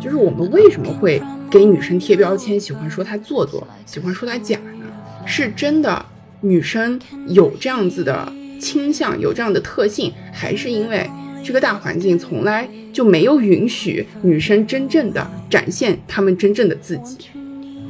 [0.00, 4.86] 就是我们为什么会给女生贴标签，喜欢说她做作，喜欢说她假呢？
[5.26, 6.04] 是真的
[6.40, 11.08] 女生有这样子的倾向，有这样的特性，还是因为
[11.44, 17.16] 这个大环境从来就没有允许女生真正的展现她们真正的自己？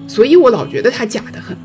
[0.06, 1.56] 所以我老觉得她假的很，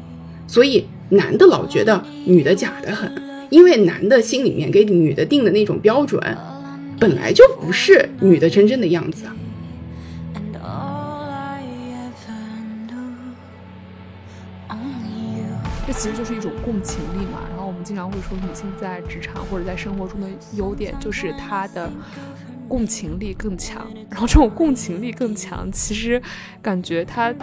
[0.47, 3.09] 所以男的老觉得女的假的很，
[3.49, 6.21] 因为男的心里面给女的定的那种标准，
[6.99, 9.35] 本来就不是女的真正的样子啊。
[16.03, 17.39] 其实就是一种共情力嘛。
[17.49, 21.89] 然后我们经常会说，女性在职场或者在生活中的优点就是她的
[22.67, 23.87] 共情力更强。
[24.09, 26.21] 然后这种共情力更强，其实
[26.61, 27.33] 感觉它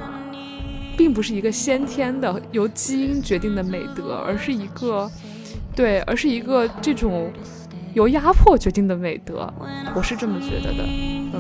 [0.94, 5.10] 并不是一个先天的由基因决定的美德，而是一个
[5.74, 7.32] 对，而是一个这种
[7.94, 9.50] 由压迫决定的美德。
[9.94, 11.32] 我是这么觉得的，嗯。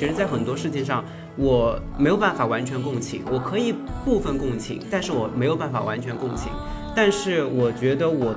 [0.00, 1.04] 其实，在很多事情上，
[1.36, 6.52] 我没有办法完全共情，我可以部分共情，但是我没有办法完全共情。
[6.94, 8.34] 但是，我觉得我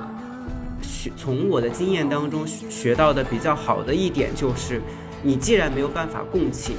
[0.80, 4.80] 学从我的经验当中学到的比较好的一点就是，
[5.22, 6.76] 你既然没有办法共情，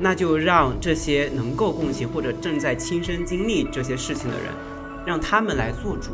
[0.00, 4.46] 那就让这些能够共情或者正在亲身经历这些事情的人，
[5.06, 6.10] 让他们来做主。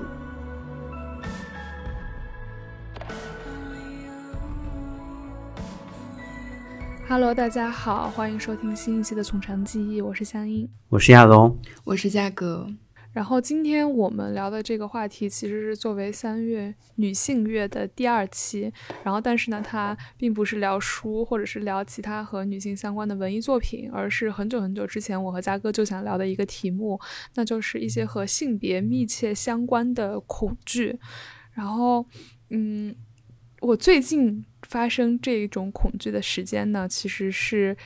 [7.10, 12.68] Hello，大家好，欢迎收听新一期的《从长计议》，我是香音，我是亚龙，我是嘉哥。
[13.14, 18.70] 然后今天我们聊的这个话题其实是作为三月女性月的第二期，
[19.02, 27.00] 然后但是呢，它并不是聊书或者是聊其他和女性相关的文艺作品，而是很久很久之前我和嘉哥就想聊的一个题目，
[27.36, 30.98] 那就是一些和性别密切相关的恐惧。
[31.52, 32.04] 然后，
[32.50, 32.94] 嗯，
[33.62, 34.44] 我最近。
[34.68, 37.76] 发生这种恐惧的时间呢，其实是。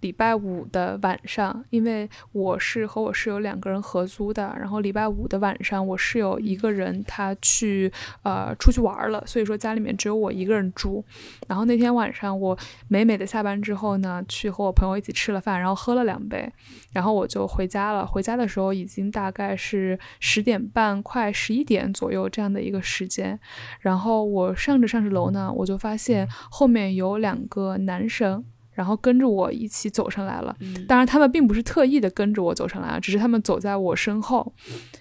[0.00, 11.04] 礼拜五的晚上，因为我是和我室友两个人合租的，然后礼拜五的晚上，我室友一个人他去呃出去玩了，所以说家里面只有我一个人住。
[11.46, 12.56] 然后那天晚上我
[12.88, 16.50] 美美的下班之后呢，去和我朋友一起吃了饭，然后喝了两杯，
[16.92, 18.06] 然后我就回家了。
[18.06, 23.38] 回家的时候已经大概是十点半快十一点左右这样的一个时间。
[23.80, 28.44] 然后我上着上着楼呢，我就发现后面有两个男生。
[28.80, 30.56] 然后跟着我一起走上来了，
[30.88, 34.54] 当然他们并不是特意的跟着我走上来，只是他们走在我身后。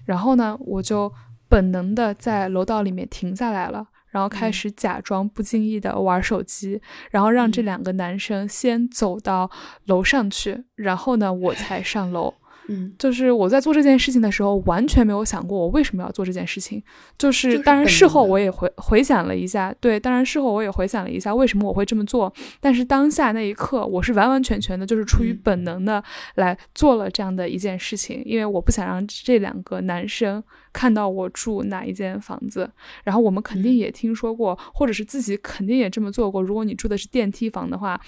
[0.03, 1.09] 然后呢，我就
[1.47, 9.49] 本能的在楼道里面停下来了，然后开始假装不经意的玩手机，然后让这两个男生先走到
[9.85, 12.33] 楼上去，然后呢，我才上楼。
[12.71, 16.81] 嗯，就是我在做这件事情的时候，完全没有想过我为什么要做这件事情。
[17.17, 22.31] 就是当然事后我也回回想了一下，对，当然事后我也回想了一下为什么我会这么做。
[22.59, 26.03] 但是当下那一刻，我是完完全全的，就是出于本能的
[26.35, 32.69] 来做了这样的一件事情，因为我不想让这两个男生看到我住哪一间房子。
[33.03, 36.39] 然后我们肯定也听说过，或者是自己肯定也这么做过。
[36.39, 37.99] 如果你住的是电梯房的话，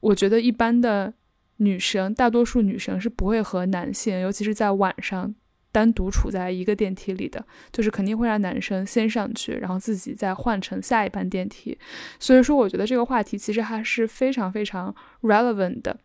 [0.00, 1.14] 我觉得一般的。
[1.62, 5.34] 女生大多数女生是不会和男性，尤其是在晚上
[5.70, 11.78] 单独处在一个电梯里的，就是肯定会让男生先上去，然后自己再换乘下一班电梯。
[12.18, 15.98] 所以说，我觉得这个话题其实还是非常非常 relevant 的。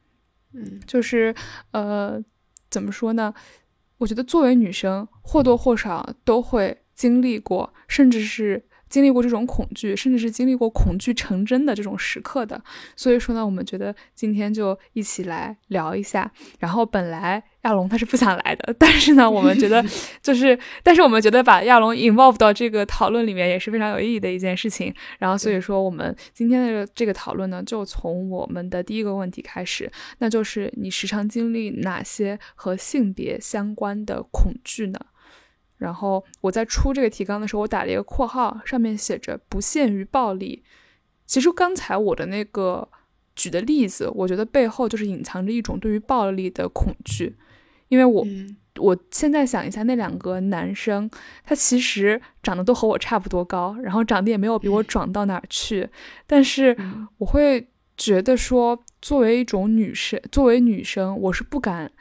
[0.53, 1.33] 嗯，就是
[1.71, 2.23] 呃，
[2.69, 3.33] 怎么说呢？
[3.97, 8.63] 我觉得作为女生，或多或少都会经历过，甚至是。
[8.89, 12.61] 经历过这种恐惧，甚至是经历过恐惧成真的这种时刻的，
[12.95, 16.31] 所以说呢，我们觉得今天就一起来聊一下。
[16.59, 19.83] 然后本来亚龙他是不想来的， 但是呢，我们觉得
[20.21, 24.93] 就是，但是我们觉得把亚龙 involve 到这个讨论里面也是非常有意义的一件事情。
[25.19, 34.99] 然后所以说，我们今天的这个讨论呢，就从我们的第一个问题开始，那就是你时常经历哪些和性别相关的恐惧呢？
[35.77, 40.63] 然后我在出这个提纲的时候，我打了一个括号，上面写着“不限于暴力”。
[41.25, 42.87] 其实刚才我的那个
[43.35, 47.35] 举的例子，我觉得背后就是隐藏着一种对于暴力的恐惧。
[47.89, 48.25] 因为我
[48.79, 51.09] 我现在想一下，那两个男生，
[51.43, 55.87] 他其实长得都和我差不多高，然后长得也没有比我壮到哪儿去。
[56.25, 56.75] 但是
[57.17, 61.91] 我会觉得说，作为一种女生，作为女生，我是不敢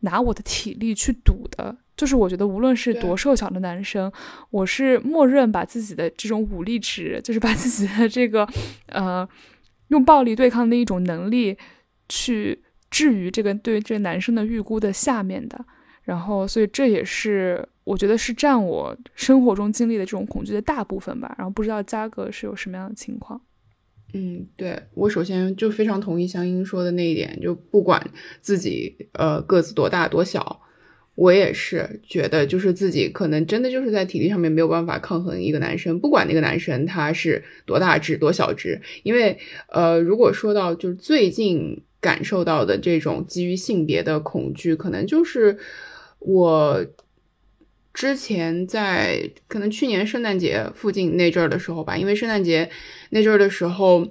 [0.00, 1.78] 拿我的体力去赌的。
[2.00, 4.10] 就是我觉得，无论是多瘦小的男生，
[4.48, 8.48] 我是默认把自己的这种武力值，就是把自己的这个，
[8.86, 9.28] 呃，
[9.88, 11.58] 用暴力对抗的一种能力，
[12.08, 15.62] 去置于这个对这个男生的预估的下面的。
[16.04, 21.34] 然后，所以这也是我觉得是占我生活中经历的这种恐惧的大部分吧。
[21.36, 23.38] 然后，不知道嘉哥是有什么样的情况？
[24.14, 28.10] 嗯，对我首先就非常同意香音说的那一点，就不管
[28.40, 30.62] 自己呃个子多大多小，
[31.20, 39.38] 我也是觉得就是自己可能真的就是在体力上面没有办法抗衡一个男生，不管那个男生他是多大只多小只，因为
[39.68, 45.58] 呃如果说到就是最近感受到的这种基于性别的恐惧，可能就是
[46.20, 46.86] 我。
[47.92, 52.70] 之前在可能去年圣诞节附近那阵儿的时候吧，因为圣诞节
[53.10, 54.06] 那阵儿的时候，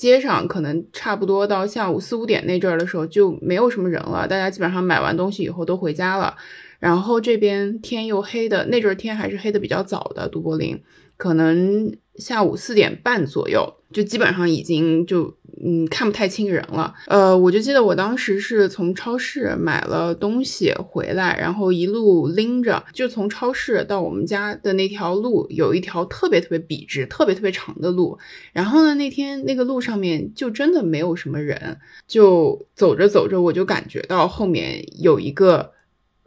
[0.00, 6.34] 街上可能差不多到下午四五点那阵儿的时候就没有什么人了，大家基本上买完东西以后都回家了。
[6.78, 10.82] 然后这边天又黑的，那阵儿天还是黑的比较早的，都柏林
[11.20, 15.36] 可能下午四点半左右就基本上已经就。
[15.62, 16.94] 嗯，看不太清人了。
[17.06, 28.18] 呃，我就记得我当时是从超市买了东西回来，然后一路拎着，就从超市到我们家的那条路，有一条特别特别笔直、特别特别长的路。
[28.54, 31.76] 然后呢，那天那个路上面就真的没有什么人，
[32.06, 35.72] 就走着走着，我就感觉到后面有一个，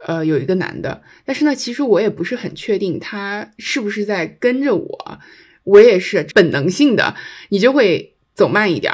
[0.06, 1.02] 呃，有一个男的。
[1.24, 5.18] 但是呢，其实我也不是很确定他是不是在跟着我。
[5.64, 7.14] 我也是本能性的，
[7.48, 8.92] 你就会走慢一点。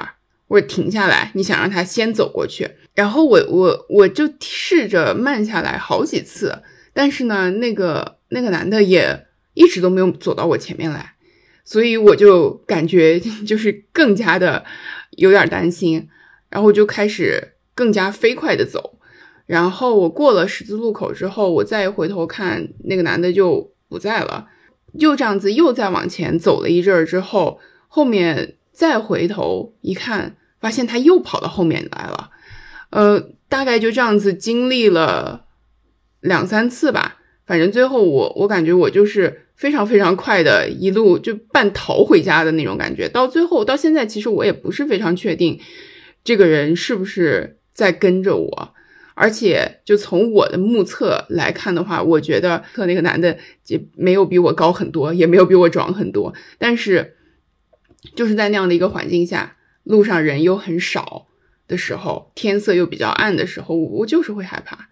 [0.49, 11.15] 或者停下来，你想让他先走过去，然后我我我就试着慢下来好几次，但是呢，那个那个男的也一直都没有走到我前面来，
[11.65, 14.65] 所以我就感觉 就是更加的
[15.13, 16.09] 有点担心，
[16.49, 18.99] 然后就开始更加飞快的走，
[19.51, 24.47] 然后我过了十字路口之后，我再回头看那个男的就不在了，
[24.93, 27.59] 又这样子又再往前走了一阵儿之后，
[27.89, 30.37] 后面再回头一看。
[30.61, 32.31] 发现他又跑到后面来了，
[32.91, 33.19] 呃，
[33.49, 35.47] 大概就这样子经历了
[36.21, 37.17] 两三次吧。
[37.47, 43.09] 反正最后我我感觉我就是非常非常快的一路就半逃回家的那种感觉。
[43.09, 45.59] 到最后到现在，其实我也不是非常确定
[46.23, 48.75] 这个人是不是在跟着我。
[49.21, 53.37] 而且就从我的目测来看的话，我觉得测那个男的
[53.67, 56.33] 也没有比我高很多，也没有比我壮很多。
[56.59, 57.17] 但是
[58.15, 59.57] 就是在那样的一个环境下。
[59.85, 61.27] 路上人又很少
[61.67, 64.89] 的时候，天色又比较暗的时候，我就是会害怕，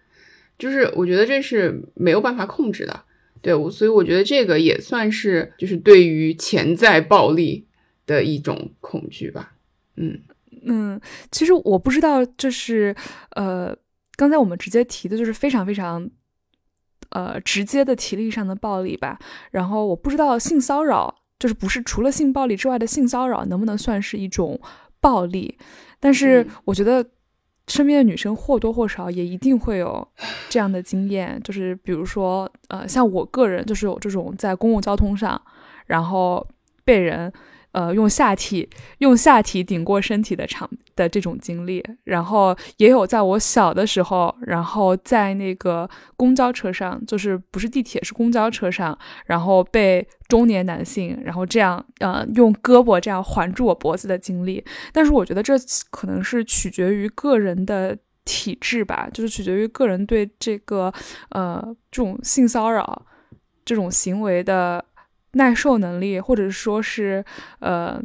[0.57, 3.03] 就是我觉得这是没有办法控制的，
[3.39, 7.67] 对我，所以我觉得这个也算是就是对于潜在暴力
[8.07, 9.53] 的一种恐惧吧。
[9.95, 10.19] 嗯
[10.65, 10.99] 嗯，
[11.31, 12.93] 其实我不知道，就是
[13.35, 13.73] 呃，
[14.19, 16.09] 刚才我们直接提的就是非常非常
[17.11, 19.17] 呃直接的体力上的暴力吧，
[19.51, 21.15] 然后我不知道性骚扰。
[21.39, 24.59] 就是不是除了性暴力之外的性骚扰能不能算是一种
[24.99, 25.57] 暴力？
[25.97, 27.01] 但是我觉得
[27.69, 30.05] 身边的女生或多或少也一定会有
[30.49, 35.41] 这样的经验，就是比如说，呃，像我个人就是有这种在公共交通上，
[35.85, 36.45] 然后
[36.83, 37.31] 被人。
[37.71, 38.67] 呃，用下体
[38.97, 45.87] 用下体顶过身体的场的这种经历，然后也有在我小的时候，然后在那个
[46.17, 54.63] 公交车上，就是不是地铁是公交车上，然后被中年男性，然后这样呃用胳膊这样环住我脖子的经历。
[54.91, 55.53] 但是我觉得这
[55.91, 57.95] 可能是取决于个人的
[58.25, 60.91] 体质吧，就是取决于个人对这个
[61.29, 63.05] 呃这种性骚扰
[63.63, 64.83] 这种行为的。
[65.33, 67.23] 耐受能力，或者说是，
[67.59, 68.01] 呃，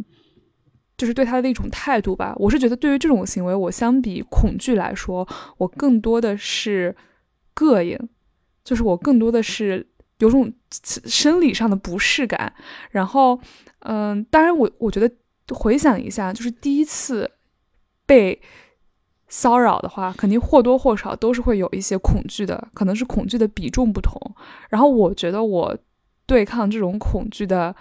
[0.96, 2.34] 就是对他的一种态度吧。
[2.36, 6.94] 我是觉得，对于这种行为，我相比恐惧来说，我更多的是
[7.54, 7.98] 膈应，
[8.62, 9.86] 就是我更多的是
[10.18, 12.52] 有种生理上的不适感。
[12.90, 13.40] 然后，
[13.80, 15.10] 嗯，当然，我我觉得
[15.54, 17.30] 回想一下，就是第一次
[18.04, 18.38] 被
[19.28, 24.20] 骚扰的话，肯定或多或少都是会有一些恐惧的，可能是恐惧的比重不同。
[24.68, 25.78] 然后，我觉得我。
[26.26, 27.74] 对抗这种恐惧的，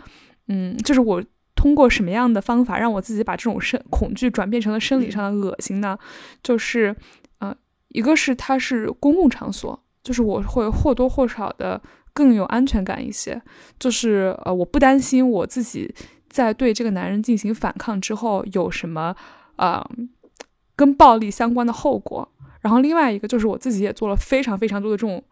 [0.48, 1.24] 嗯，就是我
[1.56, 5.98] 通过什么样的方法让我自己把这种生恐惧转变成了生理上的恶心呢？
[6.42, 6.96] 就是，
[7.40, 7.56] 呃，
[7.90, 11.82] 一个是它是公共场所，就是我会或多或少的
[12.14, 13.42] 更有安全感一些，
[13.80, 15.94] 就是呃，我不担心我自己
[16.30, 19.16] 在对这个男人进行反抗之后有什么
[19.56, 19.88] 啊
[20.76, 22.30] 跟暴力相关的后果。
[22.64, 25.24] 然后另外一个就是我自己也做了非常非常多的这种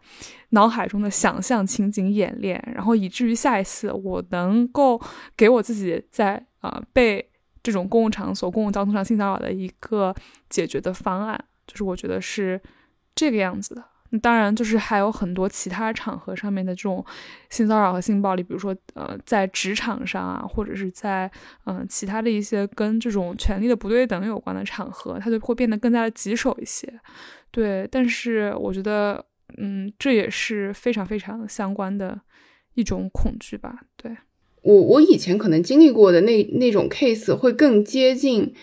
[0.50, 5.00] 脑海中的想象情景演练，然后以至于下一次我能够
[5.34, 7.26] 给我自己在啊被
[7.62, 10.14] 这种公共场所、公共交通上性骚扰的一个
[10.48, 12.60] 解决的方案，就是我觉得是
[13.14, 13.82] 这个样子的。
[14.20, 17.04] 当然，就是还有很多其他场合上面的这种
[17.48, 21.30] 性骚扰和性暴力，比如说，呃，在职场上啊，或者是在
[21.64, 26.92] 嗯其他的一些跟这种权力的不对等有关的场合，它就会变得更加的棘手一些。
[27.50, 29.24] 对，但是我觉得，
[29.58, 32.20] 嗯，这也是非常非常相关的
[32.74, 33.80] 一种恐惧吧。
[33.96, 34.14] 对，
[34.62, 38.54] 我我以前可能经历过的那那种 case 会更接近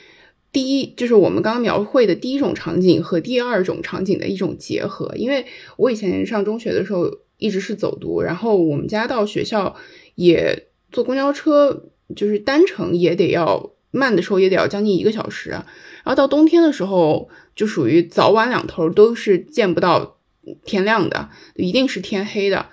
[0.52, 5.12] 第一，就是我们刚刚描绘的第一种场景和第二种场景的一种结合。
[5.16, 5.46] 因为
[5.78, 9.76] 我以前上中学的时候一直是走读，然后我们家到学校
[10.16, 15.52] 也坐公交车，就是单程也得要慢的时候也得要将近一个小时。
[15.52, 15.66] 然
[16.06, 20.18] 后到冬天的时候，就属于早晚两头都是见不到
[20.66, 22.66] 天亮的，一定是天黑的。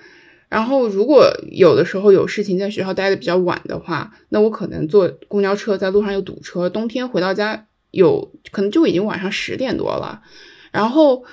[0.48, 6.70] 然后，如果有的时候有事情在学校待的比较晚的话，那我可能坐公交车在路上又堵车。
[6.70, 10.22] 冬天回到家有可能就已经晚上十点多了。
[10.70, 11.24] 然后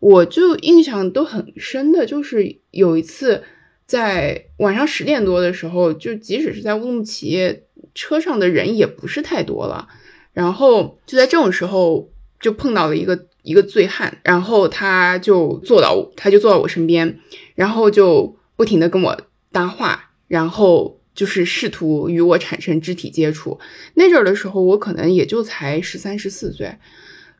[0.00, 3.44] 我就印象都很深的，就是有一次
[3.86, 7.60] 在晚上十点多的时候，就即使是在乌鲁木齐，
[7.94, 9.86] 车上的人也不是太多了。
[10.32, 17.20] 然后就在这种时候，就碰到了一个一个醉汉，然后他就坐到他就坐到我身边，
[17.54, 18.36] 然后就。
[18.56, 19.20] 不停的跟我
[19.52, 23.58] 搭话，然后就是试图与我产生肢体接触。
[23.94, 26.76] 那阵儿的时候，我可能也就才十三十四岁，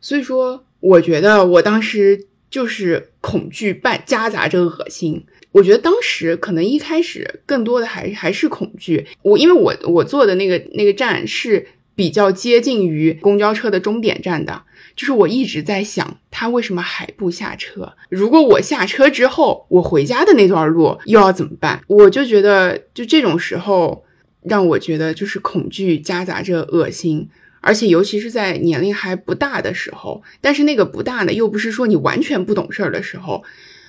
[0.00, 5.24] 所以说，我觉得我当时就是恐惧伴夹杂着恶心。
[5.52, 9.06] 我觉得当时可能一开始更多的还还是恐惧。
[9.22, 14.62] 我因为我我坐的那个那个站是比较接近于公交车的终点站的。
[14.94, 17.92] 就是我一直在想，他为什么还不下车？
[18.08, 21.82] 如果我下车之后，我回家的那段路又要怎么办？
[21.86, 24.04] 我就觉得，就这种时候，
[24.42, 27.28] 让我觉得就是恐惧夹杂着恶心，
[27.60, 33.42] 而且尤其是在年龄还不大的时候，但是那个不大呢，又不是说你完全不懂事儿的时候，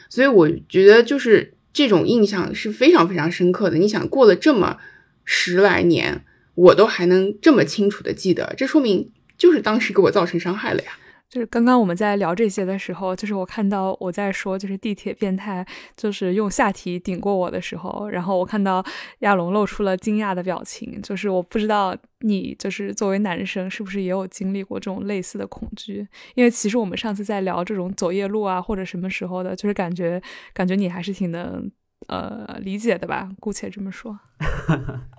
[0.10, 3.78] 所以我觉得就是这种印象是非常非常深刻的。
[3.78, 4.78] 你想，过了这么
[5.26, 6.24] 十来年，
[6.56, 9.12] 我都还能这么清楚的记得，这说明。
[9.38, 10.92] 就是当时给我造成伤害了呀。
[11.30, 15.66] 就是刚刚我们在聊这些的时候，就是我看到我在说，就是地铁变态，
[15.98, 18.82] 就是用下体顶过我的时候，然后我看到
[19.20, 21.02] 亚龙露出了惊讶的表情。
[21.02, 26.08] 就是我不知道你就是作为男生是不是也有经历过这种类似的恐惧？
[26.36, 30.22] 因为其实我们上次在聊这种走夜路啊或者什么时候的，就是感觉
[30.54, 31.70] 感觉你还是挺能
[32.08, 34.18] 呃理解的吧，姑且这么说。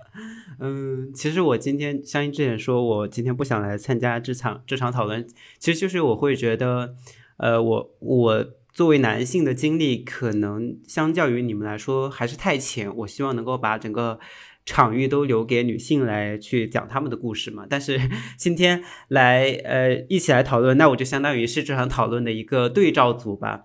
[0.61, 5.25] 嗯，其实我今天相信之前说，我今天不想来参加这场这场讨论，
[5.57, 6.95] 其实就是我会觉得，
[7.37, 12.93] 呃，我我作为男性的经历，可能相较于你们来说还是太浅。
[12.97, 14.19] 我希望能够把整个
[14.65, 17.65] 场域都留给女性来去讲他们的故事嘛。
[17.69, 17.97] 但是
[18.37, 23.63] 今天来呃一起来讨论，那我就相当于是这场讨论的一个对照组吧。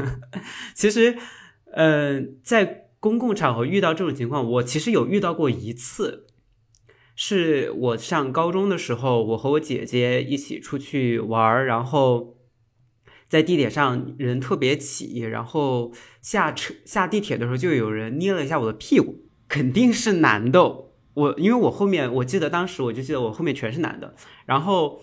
[0.74, 1.16] 其实，
[1.72, 2.83] 嗯，在。
[3.04, 6.24] 公共场合遇到这种情况，我其实有遇到过一次，
[7.14, 12.38] 是我上高中的时候，我和我姐姐一起出去玩，然后
[13.28, 15.92] 在地铁上人特别挤，然后
[16.22, 20.62] 下车下地铁的时候就有人捏了一下我的屁股，肯定是男的，
[21.12, 24.14] 我因为我后面我记得当时我就记得我后面全是男的，
[24.46, 25.02] 然后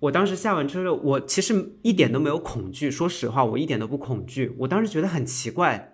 [0.00, 5.92] 我当时下完车，我其实一点都没有恐惧，说实话，我一点都不恐惧，我当时觉得很奇怪。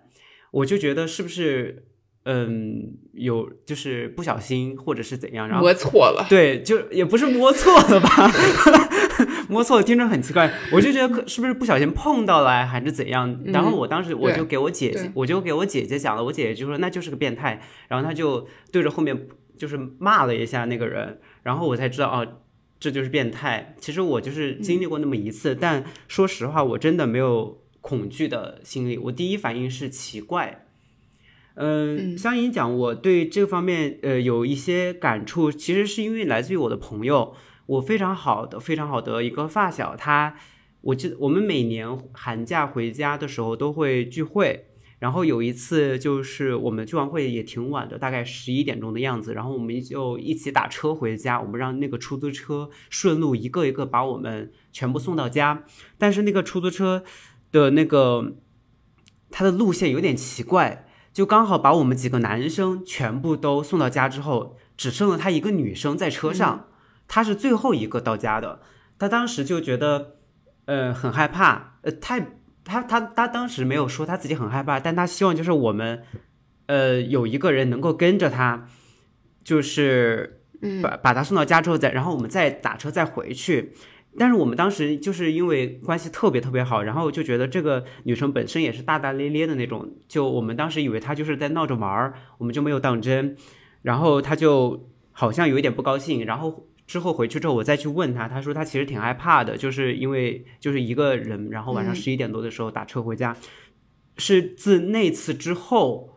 [0.53, 1.87] 我就觉得是不是，
[2.25, 8.31] 嗯，有就是不小心或者是怎样，然后摸错了，对，就也不是摸错了吧，
[9.49, 22.27] 摸错了听着很奇怪，我就觉得是不是不小心碰到了还是怎样，然后我当时我就给我姐姐，我就给我姐姐讲了，我姐姐就说那就是个变态，然后她就对着后面就是骂了一下那个人，然后我才知道哦，
[22.79, 23.73] 这就是变态。
[23.79, 27.62] 其实我就是经历过那么一次，但说实话，我真的没有。
[27.83, 30.65] 恐惧的心理，我第一反应是奇怪。
[31.55, 37.35] 嗯，相应讲，我对这方面呃有一些感触，其实是因为来自于我的朋友，
[37.65, 40.35] 我非常好的非常好的一个发小，他，
[40.79, 44.65] 我记得我们每年寒假回家的时候都会聚会，
[44.99, 55.65] 然后有一次就是我们聚完会也挺晚的，大概十一点钟的样子，然后我们就一起打车回家，我们让那个出租车顺路一个一个把我们全部送到家，
[55.99, 57.03] 但是那个出租车。
[57.53, 58.33] 的那个，
[59.31, 66.67] 他的路线有点奇怪，就刚好把我们几个男生全部都送到家之后，只剩了他一个女生在车上，
[67.07, 68.59] 他是最后一个到家的。
[68.97, 70.15] 他当时就觉得，
[70.65, 76.03] 呃，很害怕，呃，太他他他当时没有说他自己很害怕，但他希望就是我们，
[76.65, 78.67] 呃，有一个人能够跟着他，
[79.43, 80.41] 就是
[80.81, 83.73] 把把他送到家之后再，然后我们再打车再回去。
[84.17, 93.35] 但是我们当时就是因为关系特别特别好，然后就觉得这个女生本身也是大大咧咧的那种，就我们当时以为她就是在闹着玩儿，我们就没有当真。
[93.81, 103.35] 然后她就好像有一点不高兴，然后之后回去之后我再去问她，她说她其实挺害怕的，就是因为就是一个人，然后晚上十一点多的时候打车回家，
[104.17, 106.13] 是自那次之后，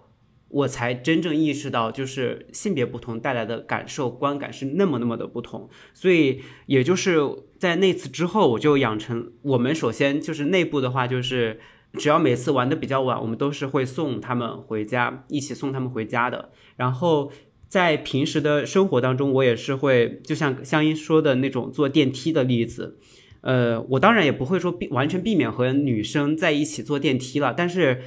[0.49, 5.69] 我才真正意识到，就是性别不同带来的感受观感是那么那么的不同。
[5.93, 7.19] 所以，也就是
[7.59, 11.61] 在那次之后，我就养成我们首先就是内部的话，就是
[11.95, 16.51] 只要每次玩的比较晚，我们都是会送他们回家，一起送他们回家的。
[16.77, 17.33] 然后
[17.69, 22.99] 在平时的生活当中，我也是会，就像香音说的那种坐电梯的例子。
[23.41, 28.03] 呃，我当然也不会说避完全避免和女生在一起坐电梯了，但是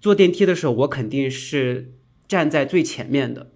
[0.00, 1.94] 坐电梯的时候，我肯定是
[2.28, 3.50] 站在最前面的。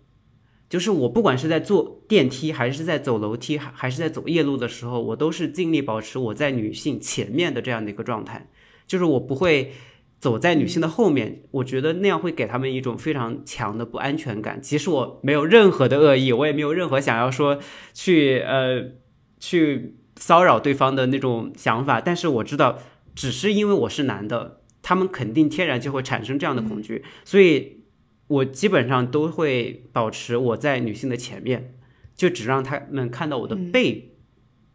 [0.72, 8.48] 就是我不管是在坐电梯，还是在走楼梯，还还是在走夜路的时候，我都是尽力保持我在女性前面的这样的一个状态。
[8.86, 9.72] 就是我不会
[10.18, 14.62] 走在女性的后面，我觉得那样会给他们一种非常强的不安全感。
[14.62, 17.58] 其实我没有任何的恶意，我也没有任何想要说
[17.92, 18.92] 去呃
[19.38, 19.98] 去。
[20.14, 22.78] 骚扰对方的那种想法，但是我知道，
[23.14, 27.81] 只是因为我是男的，他们肯定天然就会产生这样的恐惧，所以
[28.32, 31.74] 我基本上都会保持我在女性的前面，
[32.14, 34.14] 就只让他们看到我的背，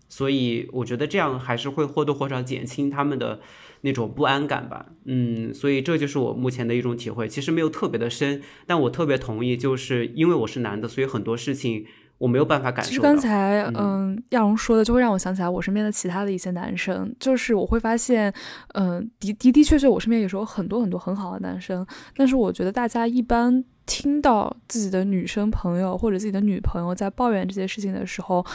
[0.07, 3.39] 所以我觉得这样还是会或多或少减轻他们的
[3.81, 4.93] 那种不安感吧。
[5.05, 11.85] 嗯，所以这就是我目前的一种体会，其实没有特别的深，但我特别同意，就是因为我是男的，所以很多事情。
[12.17, 12.89] 我没有办法感受。
[12.89, 18.33] 其实刚才，嗯，亚龙说的就会让我想起来我身边的其他的一些男生，就是我会发现，
[18.73, 28.45] 嗯，的的的确确，我身边也是有很多很多很好的男生，但是我觉得大家一般听到自己的女生朋友或者自己的女朋友在抱怨这些事情的时候，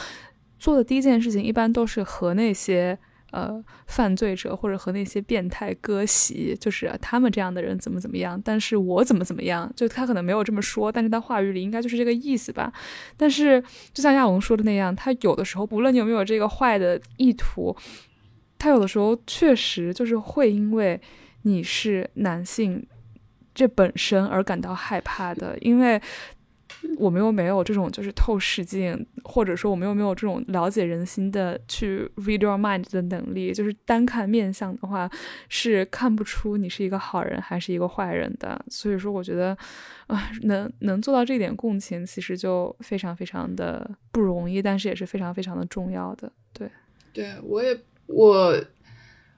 [0.59, 2.97] 做的第一件事情一般都是和那些。
[3.33, 12.71] 呃，犯罪者或者和那些变态割席，就是他们这样的人怎么怎么样，但是我怎么怎么样，就他可能没有这么说，但是他话语里应该就是这个意思吧。
[13.17, 13.59] 但是
[13.91, 17.75] 就像亚龙说的那样，他有的时候不论你有没有这个坏的意图，
[18.59, 21.01] 他有的时候确实就是会因为
[21.41, 22.85] 你是男性
[23.55, 25.99] 这本身而感到害怕的，因为。
[26.97, 35.09] 我们又没有这种就是透视镜，或者说我们又没有这种了解人心的去 read your mind 的能力，就是单看面相的话
[35.49, 38.63] 是看不出你是一个好人还是一个坏人的。
[38.69, 39.57] 所以说，我觉得
[40.07, 46.31] 啊，能能做到这点共情，其实就非常非常的不容易，但是也是非常非常的重要的。
[46.53, 46.69] 对，
[47.11, 48.63] 对我也我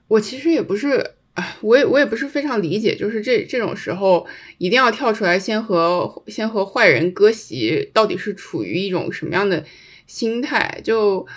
[0.08, 1.12] 我其实也不是。
[1.35, 4.25] 啊，我也我也不是非常理解，就是这这种时候
[4.57, 9.63] 一定要跳出来先和先和坏人割席，到底是处于一种什么样的
[10.07, 10.79] 心态？
[10.83, 11.27] 就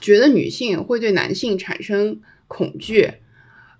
[0.00, 3.14] 觉得女性会对男性产生恐惧，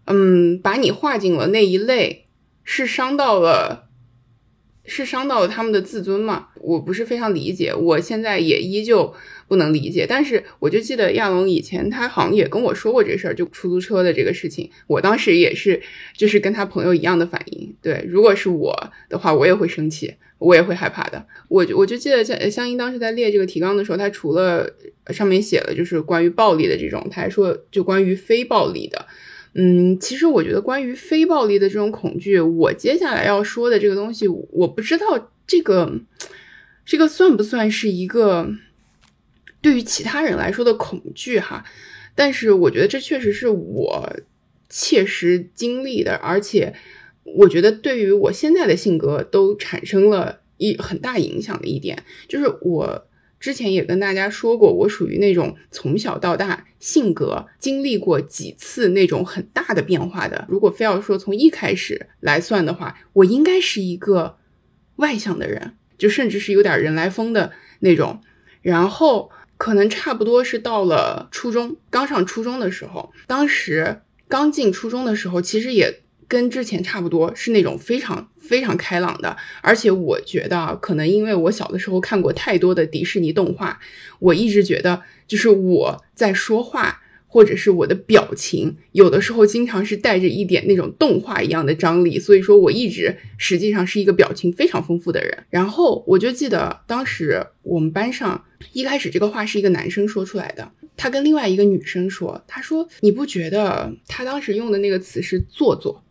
[0.06, 2.26] 嗯，把你划进了那一类，
[2.64, 3.88] 是伤到了，
[4.84, 6.48] 是伤到了他们的自尊吗？
[6.60, 9.14] 我不是非常理解，我现在也依旧。
[9.50, 14.70] 不能理解，但是我就记得亚龙以前他好像也跟我说过这事儿，就出租车的这个事情。
[14.86, 15.82] 我当时也是，
[16.16, 17.74] 就是跟他朋友一样的反应。
[17.82, 18.72] 对，如果是我
[19.08, 21.26] 的话，我也会生气，我也会害怕的。
[21.48, 24.72] 我我就记得香香音当时在列这个提纲的时候，他除了
[25.08, 29.04] 上面写了就是关于暴力的这种，他还说就关于非暴力的。
[29.54, 35.92] 嗯，其实我觉得关于非暴力的这种恐惧，我接下来要说的这个东西，我不知道这个
[36.90, 38.50] 这个算不算是一个。
[39.62, 41.64] 对于其他人来说的恐惧哈，
[42.16, 44.10] 但是我觉得这确实是我
[44.68, 46.74] 切实经历的，而且
[47.22, 53.06] 我觉得对于我现在的性格都产生了一很大影响的一点，就是我
[53.38, 60.46] 之前也跟大家说过，我属于那种从小到大性格经历过几次那种很大的变化的。
[60.48, 64.38] 如果非要说从一开始来算的话，我应该是一个
[64.96, 68.20] 外向的人，就甚至是有点人来疯的那种，
[68.62, 69.30] 然后。
[69.60, 79.36] 可能差不多是到了初中，刚上初中的时候，当时刚进初中的时候，其实也跟之前差不多，是那种非常非常开朗的。
[79.60, 83.78] 而且我觉得，可能因为我小的时候看过太多的迪士尼动画，
[84.18, 86.99] 我一直觉得就是我在说话。
[87.32, 95.44] 或者是我的表情，有的时候经常是带着一点那种动画一样的张力，所以说我一直实际上是一个表情非常丰富的人。
[95.48, 106.04] 然后我就记得当时我们班上一开始这个话是一个男生说出来的，他跟另外一个女生说，他说你不觉得他当时用的那个词是做作？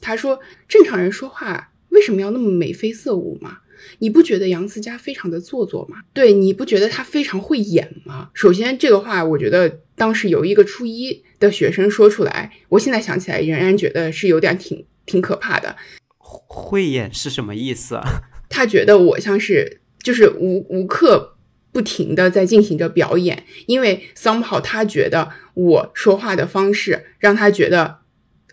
[0.00, 3.58] 他说正常人说话为什么要那么眉飞色舞吗？
[3.98, 5.98] 你不觉得杨思佳非常的做作吗？
[6.14, 8.30] 对，你不觉得他非常会演吗？
[8.32, 15.76] 首先，这个话我觉得当时有一个初一的学生说出来，我现在想起来仍然觉得是有点挺挺可怕的。
[16.18, 18.22] 慧眼是什么意思啊？
[18.48, 21.36] 他觉得我像是就是无无刻
[21.72, 27.98] 不停的在进行着表演，因为 somehow 他觉得我说话的方式让他觉得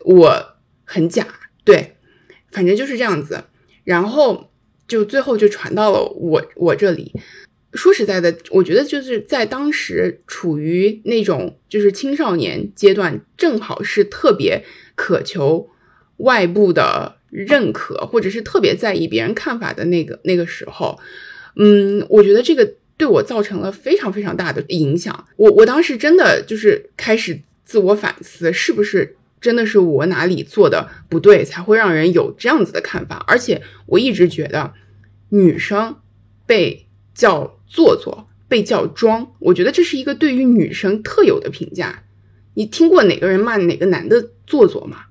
[0.06, 1.28] 我很假。
[1.64, 1.96] 对，
[2.52, 3.46] 反正就是这样子。
[3.84, 4.48] 然后。
[4.90, 7.14] 就最后就传到了我我这里。
[7.74, 15.70] 说实在的，我觉得就是在当时处于那种就是青少年阶段，正好是特别渴求
[16.18, 21.00] 外部的认可，或者是特别在意别人看法的那个那个时候，
[21.58, 25.28] 嗯，我觉得这个对我造成了非常非常大的影响。
[25.36, 33.24] 我我当时真的就是开始自我反思，是不是真的是我哪里做的不对，才会让人有这样子的看法？
[33.28, 34.74] 而且我一直觉得
[35.30, 35.98] 女生
[36.48, 37.59] 被叫。
[37.70, 42.04] 做作被叫装，我觉得这是一个对于女生特有的评价。
[42.56, 45.06] 你听过哪个人骂哪个男的做作吗？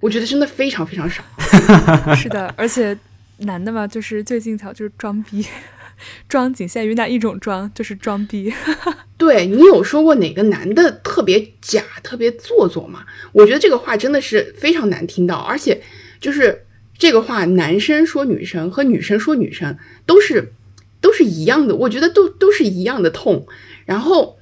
[0.00, 1.24] 我觉得真的非常非常少。
[2.14, 2.96] 是的，而且
[3.38, 5.44] 男的嘛，就是最近才就是装逼，
[6.28, 8.52] 装仅限于那一种装，就是装逼。
[9.16, 13.06] 对你有说过哪个男的特别假、特别做作吗？
[13.32, 15.82] 我觉得这个话真的是非常难听到，而且
[16.20, 16.66] 就是
[16.98, 20.52] 这个话，男生说女生和女生说女生都是。
[21.06, 23.46] 都是一样的，我觉得都都是一样的痛。
[23.84, 24.36] 然后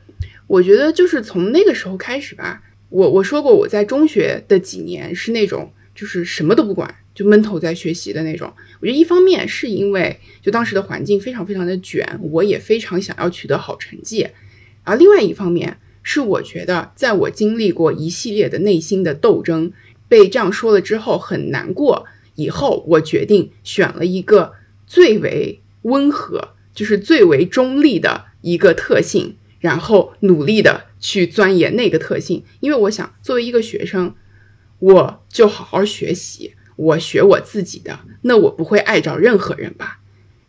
[0.47, 8.51] 我觉得就是从那个时候开始吧，我我说过我在中学的几年是那种就是什么都不管，就闷头在学习的那种。
[8.81, 14.27] 我觉得一方面是因为就当时的环境非常非常的卷，我也非常想要取得好成绩。
[14.85, 19.71] 而另外一方面是我觉得在我经历过一系列的内心的斗争，
[20.09, 24.55] 被这样说了之后很难过，以后我决定选了一个
[24.87, 26.54] 最为温和。
[26.75, 32.45] 就是最为中立的一个特性，然后努力的去钻研那个特性。
[32.61, 34.15] 因为我想，作为一个学生，
[34.81, 40.01] 我就好好学习，我学我自己的，那我不会碍着任何人吧。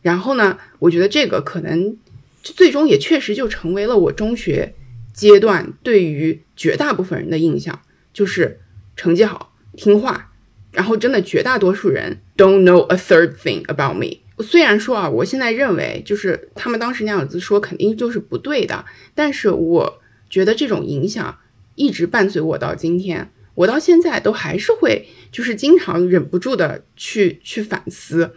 [0.02, 1.98] 然后呢，我觉得这个可能
[2.42, 4.74] 最终也确实就成为了我中学
[5.14, 7.82] 阶段对于绝大部分人的印象，
[8.14, 8.60] 就是
[8.96, 10.32] 成绩好、听话。
[10.72, 14.25] 然后真的绝大多数人 don't know a third thing about me。
[14.39, 21.38] 虽然说啊，我现在认为就是他们当时那样子说肯定就是不对的，但是我觉得这种影响
[21.76, 28.34] 一直伴随我到今天，我到现在都还是会就是经常忍不住的去去反思，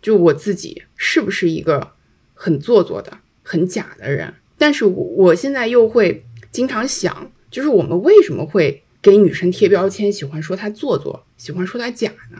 [0.00, 1.92] 就我自己是不是一个
[2.32, 4.32] 很做作的、很假的人。
[4.56, 12.38] 但是我我现在又会经常想，就是我们为什么会给女生贴标签，喜欢说她做作，喜欢说她假呢？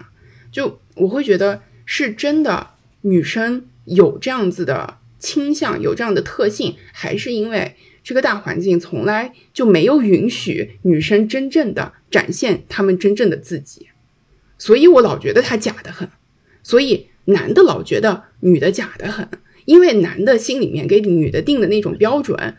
[0.50, 2.70] 就我会觉得是真的。
[3.02, 13.88] 女生有这样子的倾向，有这样的特性，还是因为这个大环境从来就没有允许女生真正的展现她们真正的自己，
[14.58, 16.08] 所以我老觉得她假的很，
[16.62, 19.28] 所以男的老觉得女的假的很，
[19.64, 22.56] 因为男的心里面给女的定的那种标准，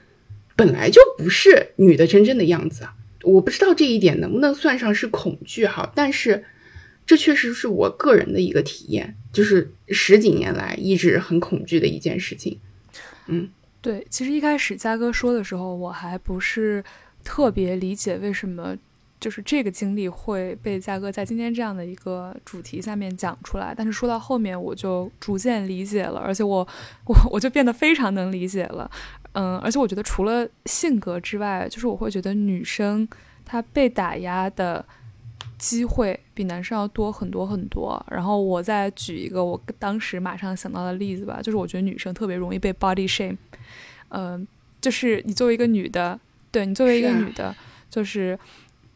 [0.55, 2.87] 本来就不是女的真正的样子。
[3.23, 6.45] 我不知道这一点能不能算上是恐惧哈，但是。
[7.05, 12.59] 这确实是我个人的一个体验，就是十几年来一直很恐惧的一件事情。
[13.27, 13.49] 嗯，
[13.81, 16.83] 对，其实一开始嘉哥说的时候，我还不是
[17.23, 18.75] 特别理解为什么
[19.19, 23.73] 就是这个经历会被嘉哥在今天这样的一个主题下面讲出来。
[23.77, 26.67] 但是说到后面，我就逐渐理解了，而且我
[27.05, 28.89] 我我就变得非常能理解了。
[29.33, 33.07] 嗯，而且我觉得除了性格之外，就是我会觉得女生
[33.45, 34.83] 她被打压的。
[35.59, 38.03] 机会比男生要多很多很多。
[38.09, 43.37] 然后我再举一个我当时马上想到的例子吧，就是我觉得女生特别容易被 body shame。
[44.07, 44.47] 嗯，
[44.81, 46.19] 就是你作为一个女的，
[46.49, 47.55] 对你作为一个女的，
[47.91, 48.39] 就是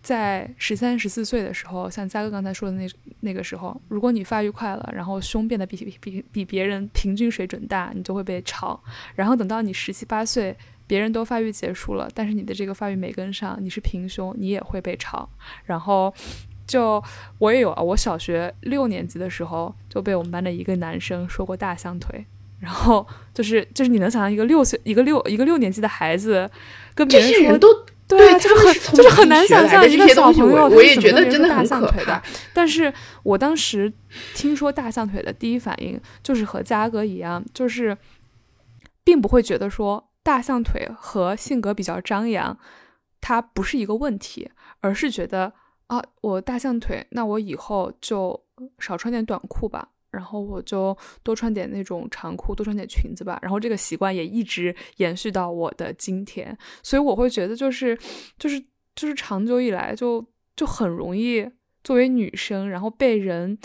[0.02, 8.80] 在十三十四岁的时候，像嘉哥刚才说的那那个时候，如果你发育快了，然后胸变得比比比比别人平均水准大，你就会被嘲。
[9.16, 10.56] 然后等到你十七八岁，
[10.88, 15.28] 别人都发育结束了，但是你的这个发育没跟上，你是平胸，你也会被嘲。
[15.66, 16.12] 然后。
[16.74, 17.04] 就
[17.38, 22.26] 我也有啊，我小学六年级的时候就被我们班的一个男生说过大象腿，
[22.60, 26.50] 然后就是就是你能想象一个六岁一个六一个六年级的孩子
[26.96, 27.68] 跟别人说都
[28.08, 32.20] 对啊，就是很就是很难想象一个小朋友我也觉得真的很可怕。
[32.56, 33.94] 但是我当时
[34.34, 37.96] 听说大象腿的第一反应就是和嘉哥一样，就是
[39.04, 42.58] 并不会觉得说大象腿和性格比较张扬，
[43.22, 44.50] 它不是一个问题，
[44.82, 45.54] 而是觉得。
[45.88, 48.42] 啊，我大象腿，那我以后就
[48.80, 53.38] 少穿点短裤吧，然后我就多穿点那种长裤，多穿点裙子吧。
[53.42, 57.98] 然后这个习惯也一直延续到我的今天，所以我会觉得就是，
[58.40, 58.60] 就是，
[58.96, 61.48] 就是长久以来就就很容易
[61.84, 63.58] 作为女生，然后被人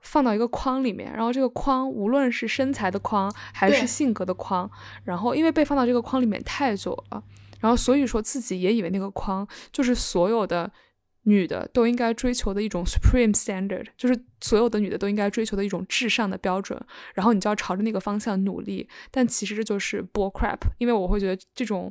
[0.00, 4.70] 放到一个框里面，然后这个框无论是身材的框还是性格的框，
[5.02, 7.22] 然后因为被放到这个框里面太久了，
[7.60, 10.70] 然后所以说自己也以为那个框就是所有的。
[11.26, 16.78] 女的都应该追求的一种 supreme standard，就是所有的女的都应该追求的一种至上的标准，
[17.14, 18.86] 然后你就要朝着那个方向努力。
[19.10, 21.90] 但其实这就是 bull crap，因为我会觉得这种，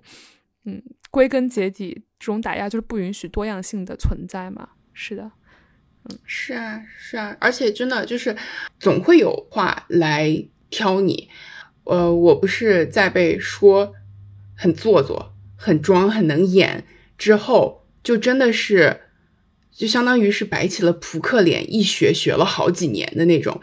[0.65, 4.69] 嗯，归根结底，这种打压就是不允许多样性的存在嘛。
[4.93, 5.31] 是的，
[6.05, 8.35] 嗯，是啊，是啊，而且真的就是
[8.79, 11.27] 总会有话来挑你。
[11.85, 13.95] 呃，我不是在被说
[14.55, 16.85] 很做作、很装、很能演
[17.17, 18.99] 之后，就真的是。
[19.75, 23.59] 就相当于是摆起了扑克脸，一学学了好几年的那种，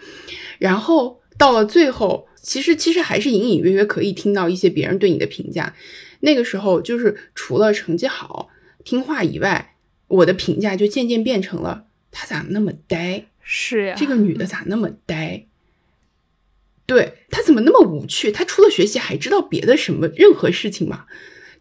[0.59, 5.75] 然后到了最后，其实其实还是隐隐约约可以听到一些别人对你的评价。
[6.21, 8.51] 那个时候，就是除了成绩好、
[8.85, 9.77] 听话以外，
[10.09, 13.27] 我的评价就渐渐变成了她咋那么呆？
[13.41, 15.47] 是呀，这个女的咋那么呆？
[16.85, 18.31] 对她怎么那么无趣？
[18.33, 21.07] 她除了学习还知道别的什么任何事情吗？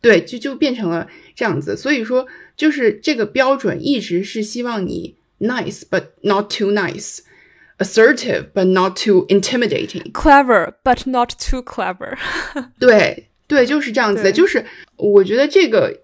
[0.01, 1.07] 对，就就变成了
[1.39, 1.77] 这样子。
[1.77, 2.27] 所以说。
[2.59, 7.19] 就是这个标准一直是希望你 nice but not too nice,
[7.77, 12.17] assertive but not too intimidating, clever but not too clever
[12.77, 14.29] 对对，就是这样子的。
[14.29, 14.65] 就是
[14.97, 16.01] 我觉得这个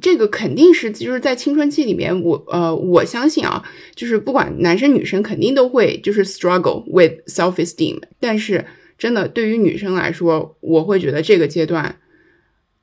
[0.00, 3.62] 这个肯定是就是在青春期里面，我呃我相信啊，
[3.94, 8.00] 就是不管男生女生肯定都会就是 struggle with self esteem。
[8.18, 8.64] 但是
[8.96, 11.98] 真的对于女生来说，我会觉得这个阶段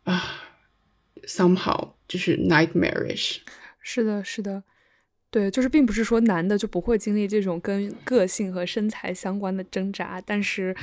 [0.03, 0.42] 啊
[1.27, 1.91] somehow。
[2.05, 3.37] 就是 nightmarish，
[3.79, 4.61] 是的，是的，
[5.31, 10.75] 对，就是并不是说男的就不会经历这种跟个性和身材相关的挣扎，但是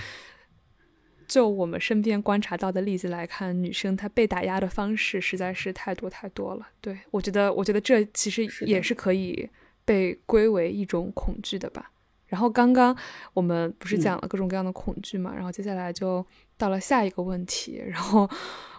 [1.29, 6.67] 就我们身边观察到的例子来看，女生她被打压的方式实在是太多太多了。
[6.81, 9.49] 对我觉得，我觉得这其实也是可以
[9.85, 11.93] 被归为一种恐惧的吧。
[12.27, 12.97] 然后刚刚
[13.35, 16.27] 我们不是讲了各种各样的恐惧嘛，然后接下来就
[16.59, 18.29] 到了下一个问题，然后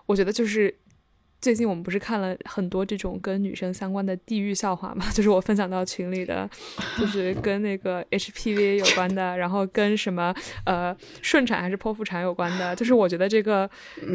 [0.05, 0.75] 我觉得就是。
[1.41, 5.09] 最近我们不是看了很多这种跟女生相关的地狱笑话嘛？
[5.11, 6.47] 就是我分享到群里的，
[6.99, 10.31] 就是跟那个 HPV 有关的，然后跟什么
[10.65, 12.75] 呃顺产还是剖腹产有关的。
[12.75, 13.67] 就是我觉得这个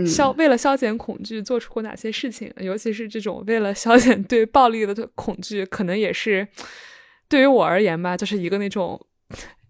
[0.06, 6.46] 消为了消减恐惧做出过哪些事情，尤其是这种为了消减对暴力的恐惧，可能也是
[7.28, 9.04] 对于我而言吧，就是一个那种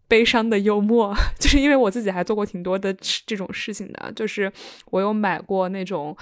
[0.06, 1.14] 悲伤的幽默。
[1.40, 4.52] 就是因为我自己还做过挺多的这种事情的，就是
[4.90, 6.14] 我有买过那种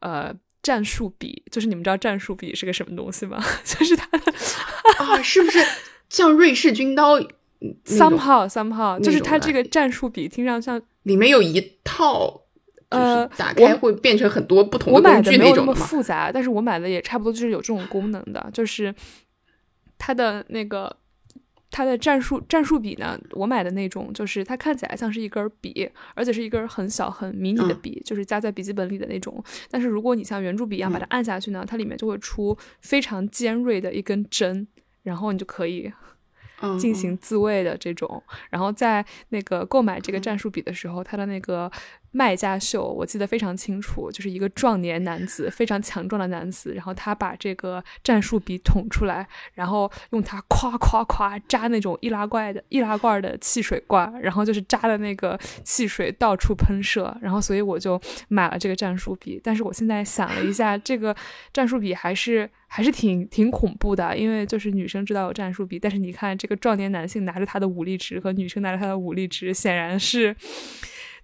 [0.00, 0.34] 呃。
[0.68, 3.42] 战术笔就是你们知道战术笔是个什么东西吗？
[3.64, 4.32] 就是它的
[4.98, 5.58] 啊，是不是
[6.10, 7.18] 像瑞士军刀
[7.86, 12.42] ？somehow somehow，就是它这个战术笔听上像里面有一套，
[12.90, 18.94] 呃，打开会变成很多不同的工具那种的复杂，但是我买的也差不多就是有这种功能的，就是
[19.96, 20.94] 它的那个。
[21.70, 23.18] 它的战术战术笔呢？
[23.32, 29.42] 我买的那种，就是它看起来像是一根笔，而且是一根很小很迷你的笔，就是夹在笔记本里的那种。
[29.70, 34.66] 但是如果你像圆珠笔一样把它按下去呢，它里面就会出非常尖锐的一根针，
[35.02, 35.92] 然后你就可以。
[36.76, 41.70] 进行自卫的这种，然后在那个购买这个战术笔的时候，它的那个
[42.10, 59.40] 卖家秀我记得非常清楚，就是一个壮年男子，非常强壮的男子，然后他把这个战术笔捅出来，然后用它夸夸夸扎那种易拉罐的易拉罐的汽水罐，然后就是扎的那个汽水到处喷射，然后所以我就买了这个战术笔。
[59.42, 61.14] 但是我现在想了一下，这个
[61.52, 62.48] 战术笔还是。
[62.70, 70.36] 还是挺挺恐怖的，因为就是女生知道有战术笔，但是你看这个壮年男性拿着他的武力值和女生拿着他的武力值，显然是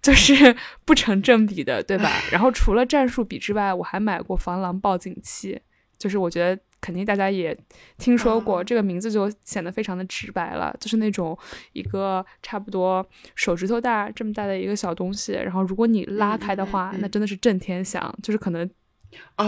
[0.05, 2.11] 就是不成正比的，对吧？
[2.31, 5.59] 然后除了战术笔之外，我还买过防狼报警器，
[5.97, 7.57] 就是我觉得肯定大家也
[7.97, 11.37] 听说过，这个名字就显得非常的直白了，就是那种
[11.73, 18.69] 一个差不多手指头大这么大的一个小东西，然后如果你拉开的话，那真的是震天响，就是可能。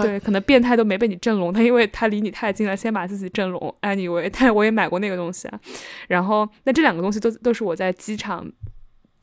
[0.00, 3.76] 对，可能变态都没被你震聋，他因为他离你太近了，先把自己震聋。
[3.82, 5.58] Anyway，但我也买过那个东西啊。
[6.06, 8.48] 然后，那这两个东西都都是我在机场，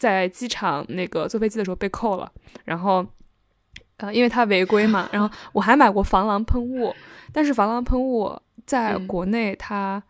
[0.04, 2.30] 在机场那个坐飞机的时候被扣了。
[2.66, 3.06] 然后，
[3.98, 5.08] 呃，因为他违规嘛。
[5.14, 6.94] 然后我还买过防狼喷雾，
[7.32, 10.04] 但是防狼喷雾在国内它。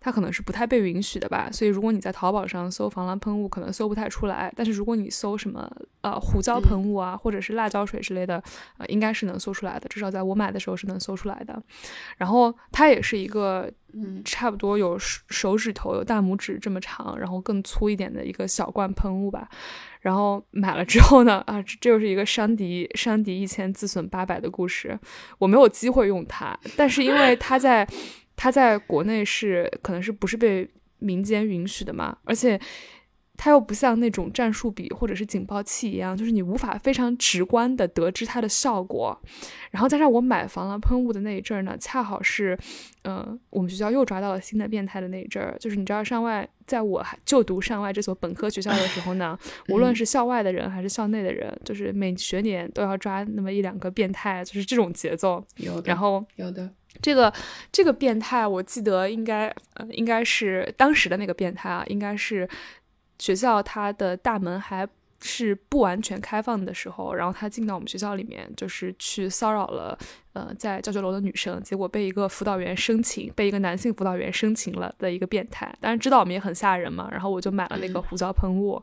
[0.00, 4.50] 它可能是不太被允许的吧，所以如果你在淘宝上搜防狼喷雾，可能搜不太出来。
[4.56, 8.42] 但是如果你搜什么呃胡椒喷雾啊，或者是辣椒水之类的，
[8.78, 9.86] 呃，应该是能搜出来的。
[9.88, 11.62] 至少在我买的时候是能搜出来的。
[12.16, 19.50] 然后它也是一个，嗯，差不多有手指头、有大拇指这么长，然后更粗一点的一个小罐喷雾吧。
[20.00, 24.98] 然后买了之后呢，啊，这又是一个伤敌伤敌一千自损八百的故事。
[25.36, 27.86] 我没有机会用它，但是因为它在。
[28.42, 30.66] 它在国内是可能是不是被
[30.98, 32.16] 民间允许的嘛？
[32.24, 32.58] 而且
[33.36, 39.18] 它又不像那种战术笔或者是警报器一样，就是你无法非常直观的得知它的效果。
[39.70, 42.56] 然后加上我买防狼喷雾的那一阵儿呢，恰好是，
[43.04, 45.54] 嗯，我们学校又抓到了新的变态的那一阵儿。
[45.60, 55.44] 就是你知道，上外在我还就读上外这所本科学校的时候呢， 无论是校外的人还是校内的人，就是每学年都要抓那么一两个变态，就是这种节奏。
[55.56, 56.70] 有的，然后有的。
[57.00, 57.32] 这个
[57.72, 62.48] 这个变态，我记得应该呃应该是当时的那个变态啊，应该是
[63.18, 64.86] 学校它的大门还
[65.20, 69.98] 是不完全开放的时候，然后他进到我们学校里面，就是去骚扰了。
[70.32, 75.72] 呃，在教学楼的女生，结果被一个辅导员生擒，被一个男性辅导员生擒了的一个变态。
[75.80, 78.80] 当然知道我们也很吓人嘛，然后我就买了那个胡椒喷雾。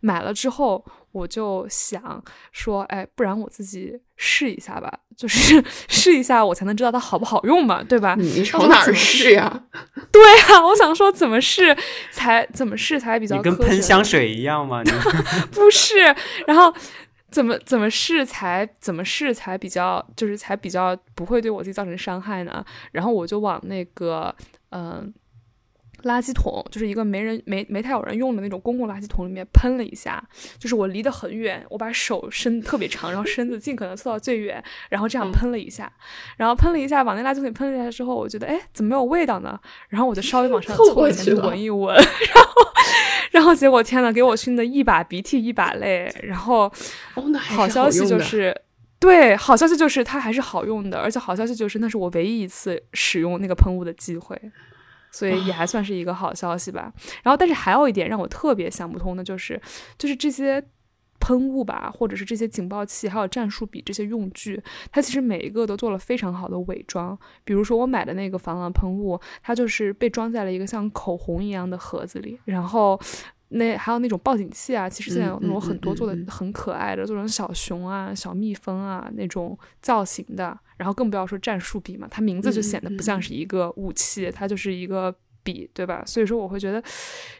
[0.00, 8.14] 买了之后，我就想说，哎，不然我自己试一下吧，就是 试一下，我才能知道它好不好用嘛，对吧？
[8.18, 9.64] 你从哪儿试呀？
[10.12, 10.22] 对
[10.54, 11.74] 啊，我想说怎么试
[12.10, 13.36] 才怎么试才比较？
[13.36, 14.82] 你跟喷香水一样吗？
[15.50, 16.14] 不是，
[16.46, 16.74] 然后。
[17.30, 22.64] 怎么怎么试才怎么试才比较就是才比较不会对我自己造成伤害呢？
[22.92, 24.34] 然后我就往那个
[24.70, 25.12] 嗯
[26.02, 30.22] 垃圾桶，就是一个没人没没太有人用的那种公共垃圾桶里面喷了一下，
[30.58, 35.92] 就是我离得很远，我把手伸特别长，然后身子尽可能凑到最远，然后这样喷了一下，
[36.36, 39.58] 然后喷了一下往那垃圾桶里喷了一下之后，我觉得哎怎么没有味道呢？
[39.88, 42.70] 然后我就稍微往上凑一去闻一闻，然后。
[43.30, 46.12] 然后结果天呐，给我熏的一把鼻涕一把泪。
[46.24, 46.70] 然后，
[47.38, 48.54] 好消息就是，
[48.98, 54.36] 对，好消息就是它还是好用的，而且好消息就是那是我唯一一次使用那个喷雾的机会，
[55.10, 56.92] 所以也还算是一个好消息吧。
[57.22, 59.60] 然后，但是还有一点让我特别想不通的就是，
[59.98, 60.62] 就是这些。
[61.22, 64.58] 喷雾吧，或者是这些警报器，还有战术笔这些用具，
[64.90, 67.16] 它其实每一个都做了非常好的伪装。
[67.44, 72.40] 比如说我买的那个防狼喷雾，它就是被装在了一个像口红一样的盒子里。
[72.46, 72.98] 然后
[73.50, 80.58] 那还有那种报警器啊，其实现在有那种很多做的很可爱的，做成小熊啊、小蜜蜂啊那种造型的。
[80.76, 85.14] 然后更不要说战术笔嘛，它名字就显得不像是一个武器，它就是一个。
[85.42, 86.04] 笔对吧？
[86.06, 86.84] 所以说我会觉得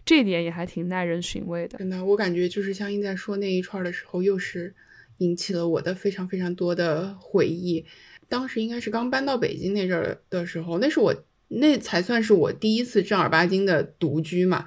[0.07, 1.77] 这一点也还挺耐人寻味的。
[1.77, 4.75] 真的，我感觉就是香音在说那一串的时候，又是
[5.19, 7.85] 引起了我的非常非常多的回忆。
[8.27, 11.15] 当时应该是刚搬到北京那阵儿的时候，那是我
[11.49, 14.65] 那才算是我第一次正儿八经的独居嘛。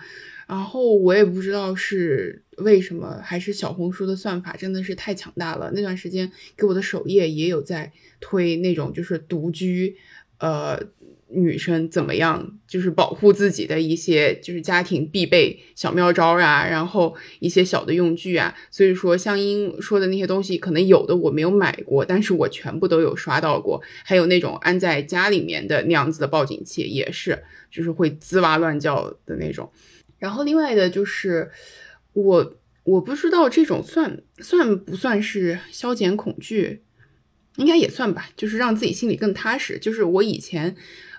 [0.47, 5.71] 然后我也不知道是为什么，还是小红书的算法真的是太强大了。
[5.73, 9.95] 那段时间给我的首页也有在推那种就是独居，
[10.39, 10.79] 呃。
[11.35, 12.59] 女生怎么样？
[12.67, 18.53] 就是保护自己的一些，就是家庭必备小妙招啊，然后一些小的用具啊。
[18.69, 23.81] 所以说，香音说的那些东西，可能有的我没有买过，但是我全部都有刷到过。
[24.03, 29.67] 还有那种安在家里面的那样子的报警器，也是，就是会滋哇乱叫的那种。
[30.23, 31.51] 然后另外的就是，
[32.13, 32.55] 我
[32.85, 36.81] 我不知道这种算算不算是消减恐惧，
[37.57, 39.77] 应该也算吧，就是让自己心里更踏实。
[39.77, 40.75] 就是我以前。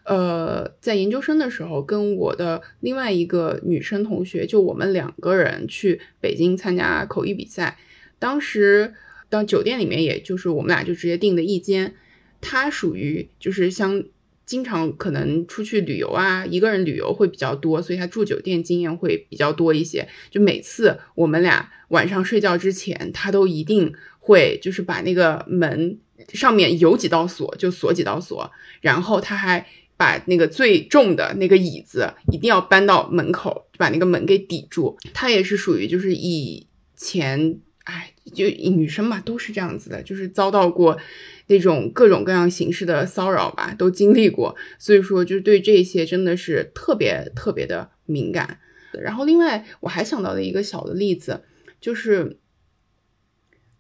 [0.07, 7.79] 呃，在研究生的时候，跟我的另外一个女生同学，就我们两个人去北京参加口译比赛。
[8.19, 8.93] 当时
[9.31, 11.95] 到酒店里面，也就是我们俩就直接订的一间。
[12.43, 14.05] 她属于就是像
[14.47, 20.09] 经常可能出去旅游啊，一个人旅游会比较多，所以他住酒店经验会比较多一些。
[20.31, 25.99] 就每次我们俩晚上睡觉之前，他都一定会就是把那个门
[26.33, 29.67] 上面有几道锁就锁几道锁，然后他还。
[29.97, 34.99] 把那个最重的那个椅子一定要搬到门口，把那个门给抵住。
[35.15, 40.99] 他也是属于就是以前，哎，就女生嘛，都是这样子的，就是遭到过
[41.47, 44.55] 那种各种各样形式的骚扰吧，都经历过。
[44.79, 48.59] 所以说，就是对这些真的是特别特别的敏感。
[48.93, 51.45] 然后，另外我还想到了一个小的例子，
[51.81, 52.39] 就是，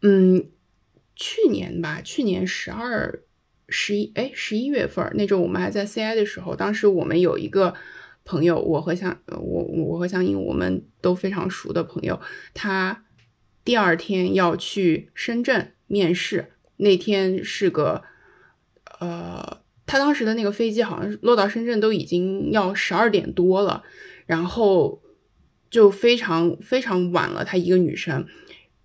[0.03, 0.49] 嗯，
[1.15, 3.21] 去年吧，去年十二。
[3.67, 7.75] 十一哎，十一月份那阵我们还在 CI 的时候，当时我们有一个
[8.23, 12.21] 朋友，我和香我我和香英我们都非常熟的朋友，
[12.53, 13.05] 他
[13.65, 18.03] 第二天要去深圳面试，那天是个
[19.01, 23.83] 呃，他当时的那个飞机好像落到深圳都已经要十二点多了，
[24.27, 25.03] 然后
[25.71, 28.27] 就非常非常晚了，她一个女生。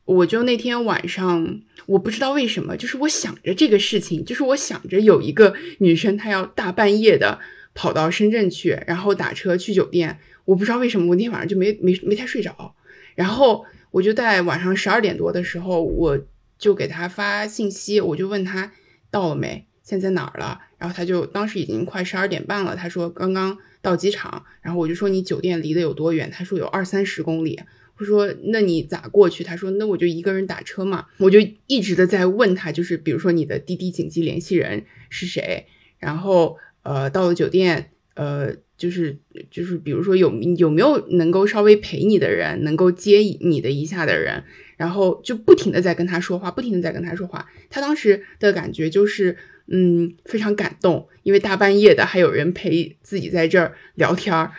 [0.06, 7.40] 我就那天晚上，我不知道为什么，就是我想着这个事情，就是我想着有一个女生她要大半夜的
[7.76, 10.18] 跑到深圳去，然后打车去酒店。
[10.46, 12.76] 我不知道为什么我那天晚上就没没没太睡着，
[13.14, 16.20] 然后我就在晚上十二点多的时候，我
[16.58, 18.72] 就给他发信息，我就问他
[19.10, 20.60] 到了没，现在哪儿了？
[20.78, 26.30] 然后他就当时已经快十二点半了，他说刚刚到机场，然后我就说你酒店离得有多远？
[26.32, 27.60] 他说有二三十公里。
[27.98, 29.44] 我说那你咋过去？
[29.44, 31.08] 他说那我就一个人打车嘛。
[31.18, 31.38] 我就
[31.68, 35.66] 一直的在问他，就是比如说你的滴滴紧急联系人是谁？
[35.98, 39.16] 然后呃到了酒店，呃就是
[39.52, 44.44] 就是比如说有有没有能够稍微陪你的人，能够接你的一下的人，
[44.76, 47.46] 然后就不停的在跟他说话，不停的在跟他说话。
[47.70, 54.50] 他当时的感觉就是嗯非常感动，因为大半夜的还有人陪自己在这儿聊天。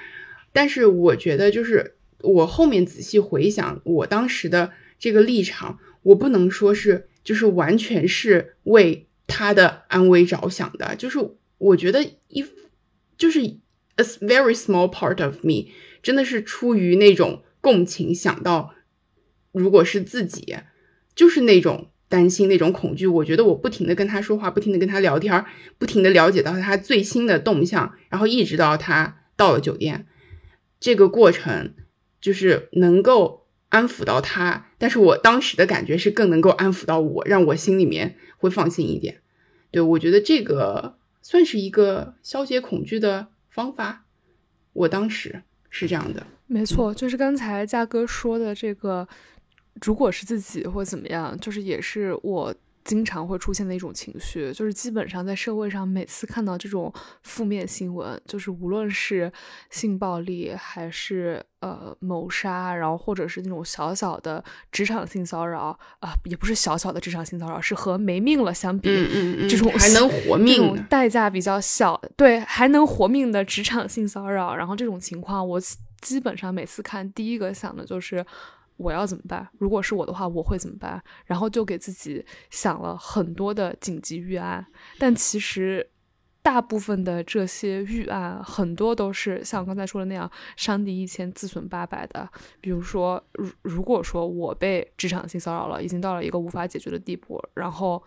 [0.52, 1.94] 但是我觉得就是。
[2.22, 11.18] 我后面仔细回想，我当时的这个立场，我不能说是就是完全是为他的安危着想的，就是
[11.56, 12.44] 我觉得一
[13.16, 13.40] 就是
[13.96, 15.66] a very small part of me，
[16.02, 18.74] 真的是出于那种共情，想到
[19.52, 20.56] 如果是自己，
[21.14, 23.06] 就是那种担心、那种恐惧。
[23.06, 25.44] 我觉得我不停的跟他说话，不停的跟他聊天，
[25.78, 30.06] 不停的了解到他最新的动向，然后一直到他到了酒店，
[30.78, 31.74] 这个过程。
[32.20, 39.22] 就是能够安抚到他，但是我当时的感觉是更能够安抚到我，让我心里面会放心一点。
[39.70, 44.04] 对我觉得这个算是一个消解恐惧的方法，
[44.72, 46.26] 我当时是这样的。
[46.46, 49.06] 没错，就是刚才嘉哥说的这个，
[49.82, 52.54] 如果是自己或怎么样，就是也是我。
[52.84, 59.30] 经常会出现的一种情绪，就是基本上在社会上，每次看到这种负面新闻，就是无论是
[59.70, 68.88] 性暴力，还是呃谋杀，然后或者是那种小小的职场性骚扰啊，也不是小小的职场性骚扰，是和没命了相比，
[69.48, 75.60] 这种还能活命，代价比较小，对，还能活命的职场性骚扰，然后这种情况，我
[76.00, 78.24] 基本上每次看，第一个想的就是。
[78.80, 79.46] 我要怎么办？
[79.58, 81.02] 如果是我的话，我会怎么办？
[81.26, 84.66] 然后就给自己想了很多的紧急预案，
[84.98, 85.86] 但其实
[86.42, 92.26] 大部分的这些预案，很多都是像刚才说的那样，伤敌一千，自损八百的。
[92.62, 98.02] 比如说，如如果说我被职场性骚扰了，已经到了一个无法解决的地步，然后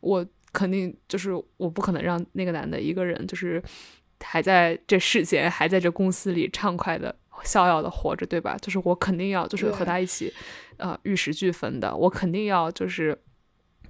[0.00, 3.62] 我肯定就是我不可能让那个男的一个人，就是
[4.20, 7.14] 还在这世间，还在这公司里畅快的。
[7.44, 8.56] 逍遥的活着，对吧？
[8.60, 10.32] 就是我肯定要，就是和他一起，
[10.76, 11.94] 呃，玉石俱焚的。
[11.96, 13.18] 我肯定要，就是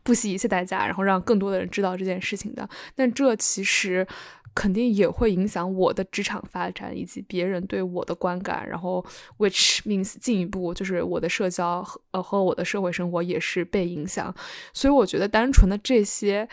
[0.03, 2.69] 不惜一切代价，然后让更多的人知道这件事情的。
[2.95, 4.07] 但这其实
[4.55, 8.69] 肯定也会影响我的职场发展，以及别人对我的观感。
[8.69, 9.05] 然后
[9.39, 14.35] ，which means 进一步就是我的社交和呃和我的社会生活也是被影响。
[14.73, 16.49] 所以我觉得单纯的这些。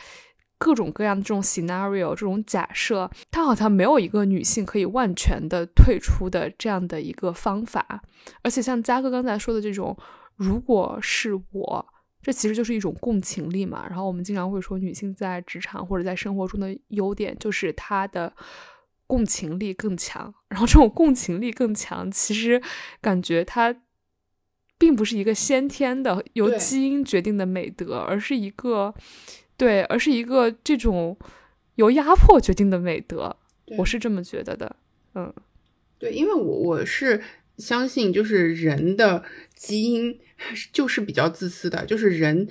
[0.64, 8.01] 各种各样的这种 scenario，这种假设，它好像没有一个女性可以万全的退出的这样的一个方法。
[8.43, 9.97] 而且像嘉哥刚才说的这种，
[10.38, 11.86] 如果是我，
[12.22, 13.86] 这其实就是一种共情力嘛。
[13.89, 18.34] 然后我们经常会说，女性在职场或者在生活中的优点就是她的
[19.05, 20.34] 共情力更强。
[20.47, 22.61] 然后这种共情力更强，其实
[23.01, 23.76] 感觉它
[24.78, 28.95] 并不是一个先天的由基因决定的美德，而是一个。
[29.64, 31.18] 对，而是一个这种
[31.76, 33.34] 由压迫决定的美德，
[33.78, 34.76] 我是这么觉得的。
[35.16, 35.34] 嗯，
[35.97, 37.22] 对，因为我我是
[37.57, 39.24] 相信，就是人的
[39.55, 40.20] 基因
[40.74, 42.49] 就是比较自私的，就是人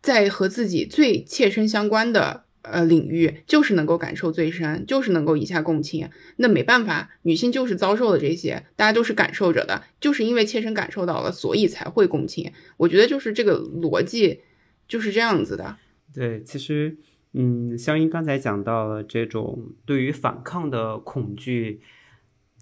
[0.00, 6.08] 在和自己最切身相关的呃领域，就是能够感受最深，就是能够一下共情。
[6.36, 12.52] 那没办法，女性就是遭受了这些，大家都是感受着的，就是因为切身感受到了，所以才会共情。
[12.76, 14.42] 我觉得就是这个逻辑
[14.86, 15.76] 就是这样子的。
[16.14, 16.98] 对，其实，
[17.32, 21.80] 嗯，香音刚才讲到了这种对于反抗的恐惧，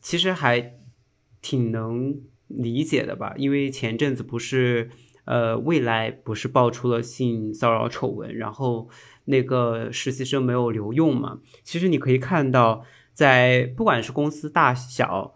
[0.01, 0.75] 其实还
[1.43, 3.35] 挺能理解的吧？
[3.37, 4.89] 因为前阵子不是，
[5.25, 8.89] 呃，未来不是爆出了性骚扰丑闻，然后
[9.25, 11.41] 那个实习生没有留用嘛？
[11.65, 15.35] 其实你可以看到，在不管是公司大小，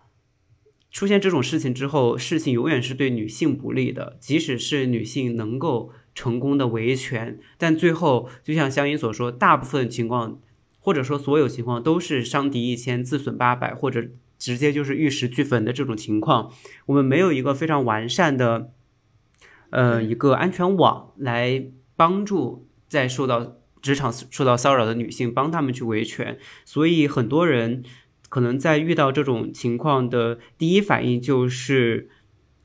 [0.92, 5.90] 出现这种事情之后，事情永远是对女性不利的，即使是女性能够。
[6.14, 10.38] 成功的维权，但最后就像香音所说，大部分情况
[10.78, 14.06] 或者说所有情况都是伤敌一千自损八百，或者
[14.38, 16.52] 直接就是玉石俱焚的这种情况。
[16.86, 18.70] 我们没有一个非常完善的，
[19.70, 26.38] 呃，一个安全网来帮助在受到职场受到骚扰的女性，帮她们去维权。
[26.64, 27.82] 所以很多人
[28.28, 32.08] 可能在遇到这种情况的第一反应就是。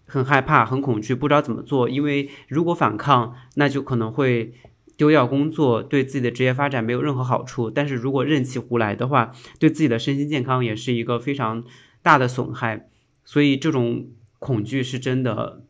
[0.10, 1.88] 很害怕，很恐惧，不知道怎么做。
[1.88, 4.54] 因为如果反抗，那就可能会
[4.98, 7.70] 丢掉工作，对自己的职业发展没有任何好处。
[7.70, 11.64] 但是如果任其胡来的话，对自己的身心健康也是一个非常
[12.02, 12.90] 大的损害。
[13.24, 14.08] 所以这种
[14.40, 15.64] 恐惧是真的，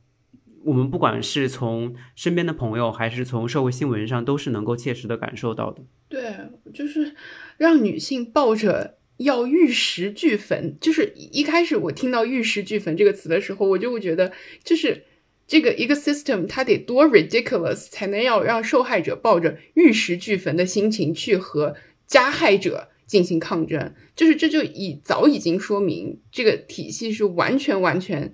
[0.63, 5.83] 我们不管是从身边的朋友，还是从社会新闻上，都是能够切实的感受到的。
[6.07, 6.35] 对，
[6.73, 7.13] 就是
[7.57, 10.75] 让女性抱着要玉石俱焚。
[10.81, 15.05] 就是一开始我听到“玉石俱焚”这个词的时候，我就会觉得，就是
[15.47, 23.93] 这个一个 system 它得多 ridiculous 才能要让受害者抱着玉石俱焚的心情去和加害者进行抗争。
[24.15, 28.33] 就是这就已早已经说明这个体系是完全完全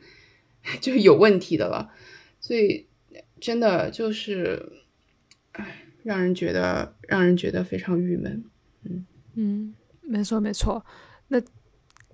[0.82, 1.92] 就有问题的了。
[2.40, 2.88] 所以
[3.40, 4.72] 真的就是，
[5.52, 5.82] 唉。
[6.06, 8.44] 让人觉得让人觉得非常郁闷，
[8.84, 9.74] 嗯嗯，
[10.08, 10.84] 没错没错。
[11.28, 11.42] 那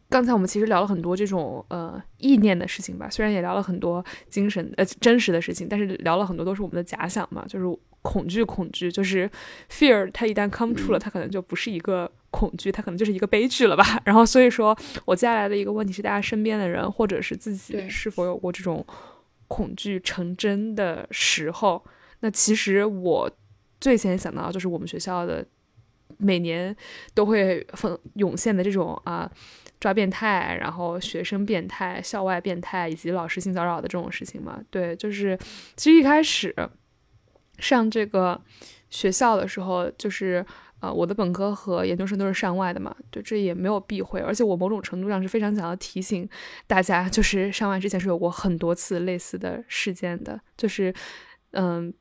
[0.09, 9.29] 刚才我们其实聊了很多这种呃意念的事情吧，虽然也聊了很多精神呃真实的事情，但是聊了很多都是我们的假想嘛，就是恐惧恐惧，就是
[9.69, 14.01] fear，它一旦 come true 了，它可能就不是一个恐惧，它可能就是一个悲剧了吧。
[14.03, 18.85] 然后所以说我接下来的一个问题是，大家身边的人或者是自己是否有过这种
[19.47, 21.83] 恐惧成真的时候？
[22.21, 23.29] 那其实我。
[23.79, 25.43] 最先想到就是我们学校的
[26.21, 26.75] 每年
[27.13, 29.29] 都会涌涌现的这种啊
[29.79, 34.61] 抓变态，然后学生变态、校外变态以及老师性骚扰的这种事情嘛。
[34.69, 35.37] 对，就是
[35.75, 36.55] 其实一开始
[37.57, 38.39] 上这个
[38.89, 40.45] 学校的时候，就是
[40.79, 42.95] 呃我的本科和研究生都是上外的嘛。
[43.09, 46.29] 对，这也没有避讳，而且我某种程度上是非常想要提醒
[46.67, 50.93] 大家，就是上外之前是有过很多次类似的事件的，就是
[51.51, 51.93] 嗯。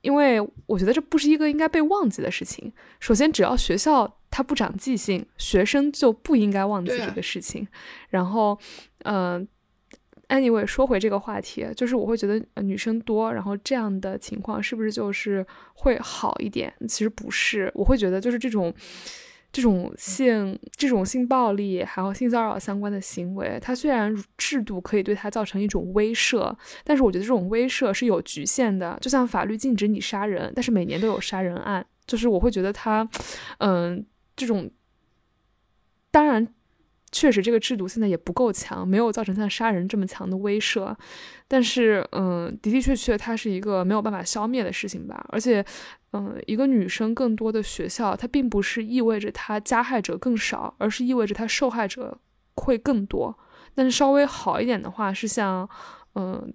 [0.00, 2.72] 因为我觉得这不是一个应该被忘记的事情。
[3.00, 7.66] 首先，只要学校它不长记性，学生就不应该忘记这个事情。
[8.10, 8.58] 然后，
[9.04, 9.46] 嗯
[10.28, 16.72] ，anyway，说回这个话题，就是我会觉得女生多，然后这样的情况是不是就是会好一点？
[16.88, 18.72] 其实不是，我会觉得就是这种。
[19.50, 28.98] 这种性、这种性暴力还有性骚扰相关的行为，它虽然制度可以对它造成一种威慑，但是我觉得这种威慑是有局限的。
[29.00, 33.08] 就像法律禁止你杀人，但是每年都有杀人案，就是我会觉得它，
[33.58, 34.04] 嗯，
[34.36, 34.70] 这种
[36.10, 36.46] 当然
[37.10, 40.94] 确实这个制度现在也不够强，没有造成像杀人这么强的威慑，
[41.46, 45.64] 但是嗯，的的确确它是一个没有办法消灭的事情吧，而且。
[46.12, 52.18] 嗯，一个女生更多的学校，它并不是意味着她加害者更少，而是意味着她受害者
[52.54, 53.38] 会更多。
[53.74, 55.68] 但是稍微好一点的话，是像，
[56.14, 56.50] 嗯，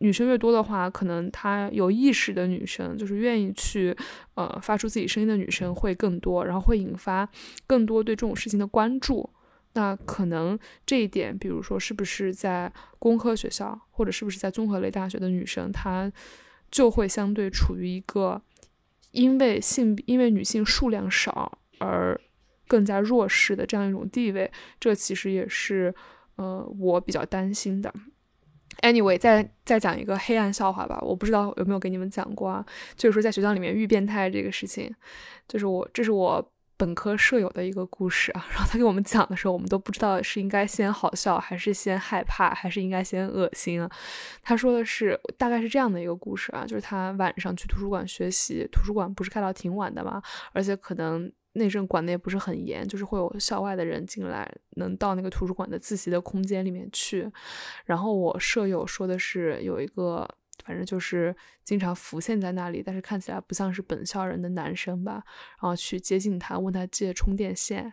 [0.00, 3.96] 女生越多的话，可能她有意识的女生，就是愿意去，
[4.34, 7.26] 呃，发出自己声音的女生会更多，然后会引发
[7.66, 9.30] 更多对这种事情的关注。
[9.74, 16.12] 那可能这一点，比如说是不是在工科学校，或者是不是在综合类大学的女生，她
[16.70, 18.42] 就会相对处于一个。
[19.12, 22.18] 因为性，因为女性数量少而
[22.66, 24.50] 更加弱势的这样一种地位，
[24.80, 25.94] 这其实也是
[26.36, 27.92] 呃我比较担心的。
[28.80, 32.64] Anyway，再再讲一个黑暗笑话吧，我不知道有没有给你们讲过啊，
[32.96, 34.90] 就是说在学校里面遇变态这个事情，
[35.46, 36.51] 就是我这是我。
[36.82, 43.88] 本科舍友的一个故事啊，然后他给我们讲的时候，我们都不知道是应该先好笑，还是先害怕，还是应该先恶心啊。
[44.42, 50.20] 他说的是大概是这样的一个故事啊，就是他晚上去图书馆学习，图书馆不是开到挺晚的嘛，
[50.52, 57.30] 而且可能那阵管的也不是很严，就是会有校外的人进来，能到那个图书馆的自习的空间里面去。
[57.84, 60.28] 然后我舍友说的是有一个。
[60.64, 61.34] 反正就是
[61.64, 65.22] 经常浮现在那里，但是看起来不像是本校人的男生吧。
[65.60, 67.92] 然后去接近他，问他借充电线。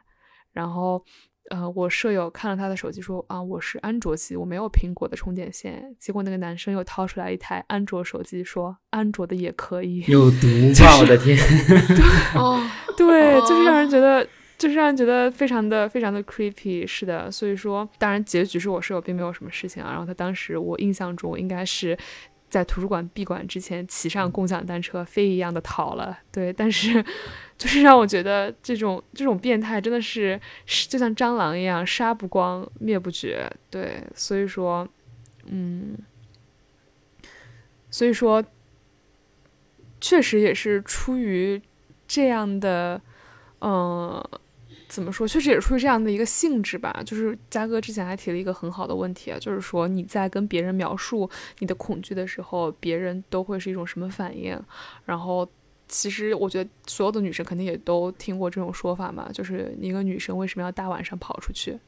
[0.52, 1.04] 然后，
[1.52, 5.96] 呃，我舍友看了他的手机，说啊，我是安卓机，我没有苹果的充电线。
[6.00, 10.04] 结果那个男生又掏出来一台安卓手机，说安卓的也可以。
[10.08, 10.48] 有毒
[10.80, 11.00] 吧？
[11.00, 11.38] 我的天！
[12.36, 12.60] 哦，
[12.98, 16.86] 对，就是让人觉得，就是让人觉得非常的非常的 creepy。
[16.86, 19.92] 是的，所以说，当然结局是我舍友并没有什么事情啊。
[19.92, 21.98] 然后他当时我印象中应该是。
[22.50, 26.18] 在图书馆闭馆之前，骑上共享单车，飞一样的逃了。
[26.32, 27.04] 对，但是
[27.58, 33.50] 就是让我觉得这种这种变态真的是就像蟑螂一样，杀不光，灭不绝。
[33.70, 34.88] 对，所以说，
[35.46, 35.98] 嗯，
[37.90, 38.44] 所以说，
[40.02, 41.62] 确实也是出于
[42.08, 43.02] 这样的，
[43.62, 44.28] 嗯。
[44.90, 45.28] 怎么说？
[45.28, 47.02] 确实也出于这样的一个性质吧。
[47.06, 51.30] 就是嘉哥之前还提了一个很好的问题啊，就是说你在跟别人描述
[51.60, 54.60] 你的恐惧的时候，别人都会是一种什么反应？
[55.06, 55.48] 然后，
[55.88, 61.80] 其实我觉得所有的女生肯定也都听过这种说法嘛，就是一个女生为什么要大晚上跑出去？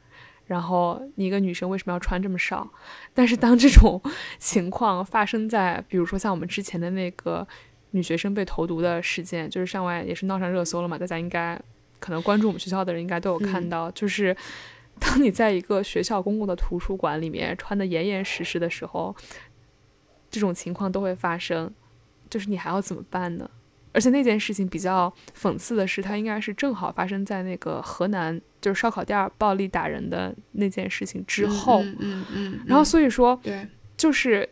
[0.46, 2.70] 然后你一个女生为什么要穿这么少？
[3.12, 4.00] 但是当这种
[4.38, 7.46] 情况发生在，比如说像我们之前的那个
[7.90, 11.60] 女学生被投毒的事件，就是上外也是闹上热搜了嘛，大家应该。
[12.02, 14.36] 可能关注我们学校的人应该都有看到，就是
[14.98, 19.14] 当你在一个学校公共的图书馆里面穿的严严实实的时候，
[20.28, 21.72] 这种情况都会发生。
[22.28, 23.48] 就是你还要怎么办呢？
[23.92, 31.82] 而且那件事情比较讽刺的是，它应该是正好发生在那个河南，就是烧烤店暴力打人的那件事情之后。
[31.82, 32.60] 嗯嗯嗯。
[32.66, 34.48] 然后所以说，对，就是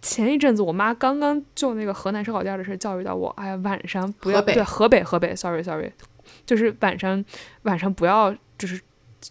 [0.00, 5.90] 前一阵子我妈刚刚就那个河南烧烤店的事教育到我，哎呀，晚上不要对河北河北，sorry sorry，
[6.48, 7.22] 就是晚上
[7.62, 8.80] 晚上不要就是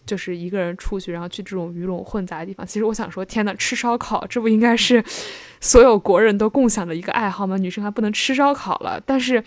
[0.05, 2.65] 就是一个人出去，然后去这种鱼龙混杂的地方。
[2.65, 5.03] 其实我想说，天呐，吃烧烤这不应该是。
[5.59, 7.57] 所有国人都共享的一个爱好吗？
[7.57, 9.01] 女生还不能吃烧烤了。
[9.03, 9.43] 但是，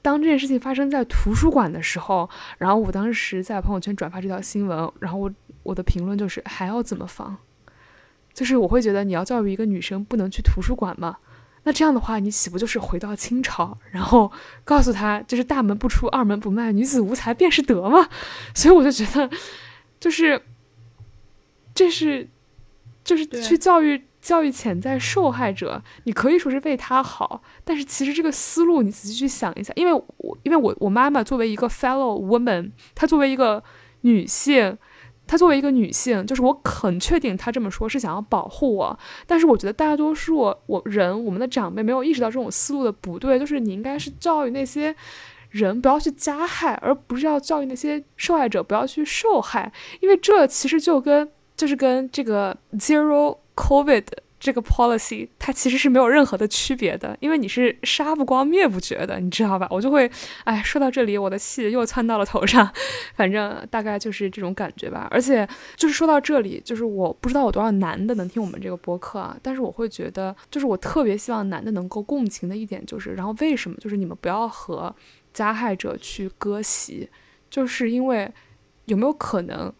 [0.00, 5.28] 当这件事情发生在图书馆的时候，然后我当时在朋友圈转发这条新闻，然后我
[5.64, 7.36] 我的评论就是还要怎么防？
[8.32, 11.16] 就是我会觉得你要教育一个女生不能去图书馆吗？
[11.64, 14.30] 那这样的话，你岂不就是回到清朝，然后
[14.64, 18.08] 告诉他就是大门不出二门不迈，女子无才便是德吗？
[18.54, 19.30] 所以我就觉得，
[20.00, 20.42] 就是
[21.74, 22.28] 这是
[23.04, 24.02] 就是去教育。
[24.22, 33.60] 教育潜在受害者，你可以说是为他好，但是其实这个思路你仔细去想一下，因为我因为我我妈妈作为一个 fellow woman，她作为一个
[34.02, 34.78] 女性，
[35.26, 44.94] 她作为一个女性，就是我很确定她这么说是想要保护我，但是我觉得大多数我人我们的长辈没有意识到这种思路的不对，就是你应该是教育那些
[45.50, 53.38] 人不要去加害，而不是要教育那些受害者不要去受害，因为这其实就跟就是跟这个 zero。
[53.54, 54.04] Covid
[54.42, 59.68] 这个 policy 它其实是没有任何的区别的，因为你是杀不光灭不绝的，你知道吧？
[59.70, 60.10] 我就会，
[60.42, 62.68] 哎，说到这里，我的气又窜到了头上，
[63.14, 65.06] 反正大概就是这种感觉吧。
[65.12, 73.76] 而且就是说到这里，就是我不知道有多少男的能听我们这个播客啊，但是我会觉得，就是我特别希望男的能够共情的一点就是，然后为什么？
[73.78, 74.92] 就是你们不要和
[75.32, 77.08] 加害者去割席，
[77.48, 78.28] 就是因为
[78.86, 79.72] 有没有可能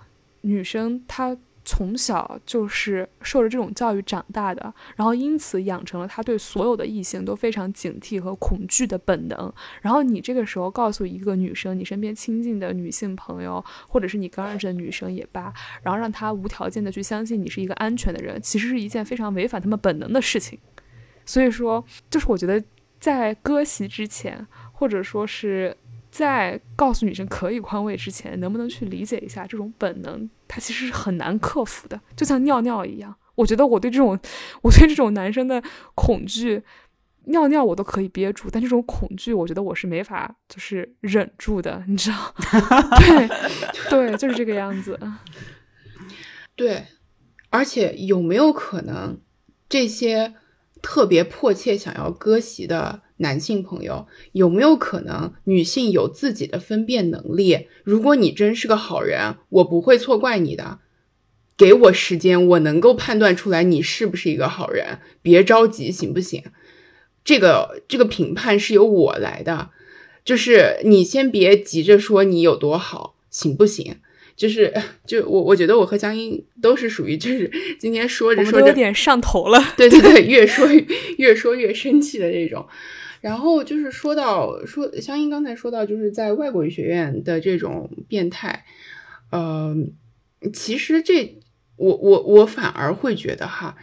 [0.43, 1.37] 女生她？
[1.65, 9.53] 从小就是受着这种教育长大的，然后因此养成了他对所有的异性都非常警惕和恐惧的本能。
[9.81, 15.53] 然后你这个时候告诉一个女生，你身边亲近的女性朋友，或者是你刚认识的女生也罢，
[15.83, 20.59] 然后让她无条件的去相信你是一个安全的人，其实是一件非常违反他们本能的事情。
[21.25, 22.63] 所以说，就是我觉得
[22.99, 25.77] 在割席之前，或者说是。
[26.13, 30.29] 在告诉女生可以宽慰之前，能不能去理解一下这种本能？
[30.47, 33.17] 它其实是很难克服的，就像尿尿一样。
[33.35, 34.19] 我觉得我对这种，
[34.61, 35.63] 我对这种男生的
[35.95, 36.63] 恐惧，
[37.25, 42.35] 尿尿我都可以憋住，但这种恐惧，我觉得我是没法就是忍住的，你知道？
[43.01, 43.29] 对，
[43.89, 45.01] 对，就是这个样子。
[46.55, 46.85] 对，
[47.49, 49.19] 而且有没有可能，
[49.67, 50.35] 这些
[50.83, 53.03] 特别迫切想要割席的？
[53.19, 57.69] 男性朋友有没有可能，女性有自己的分辨能力？
[57.85, 60.81] 如果你真是个好人，我不会错怪你的。
[61.57, 64.99] 给我时间，我能够判断出来你是不是一个好人。
[65.23, 66.43] 别着急，行不行？
[67.23, 69.71] 这个这个评判是由我来的，
[70.25, 73.99] 就是你先别急着说你有多好，行不行？
[74.43, 74.75] 就是
[75.07, 80.67] 就我我觉得我和江阴都是属于就是今天说着说着有点上头了，对对对，越说
[81.17, 82.67] 越说越生气的这种。
[83.21, 88.65] 然后就是说到说，香音刚才说到，就是在外国语学院的这种变态，
[89.31, 89.77] 呃，
[90.53, 91.39] 其实这
[91.77, 93.77] 我我我反而会觉得哈，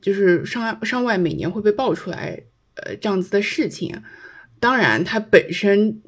[0.00, 2.42] 就是上上外每年会被爆出来，
[2.74, 4.02] 呃，这样子的事情，
[4.58, 6.02] 当然它本身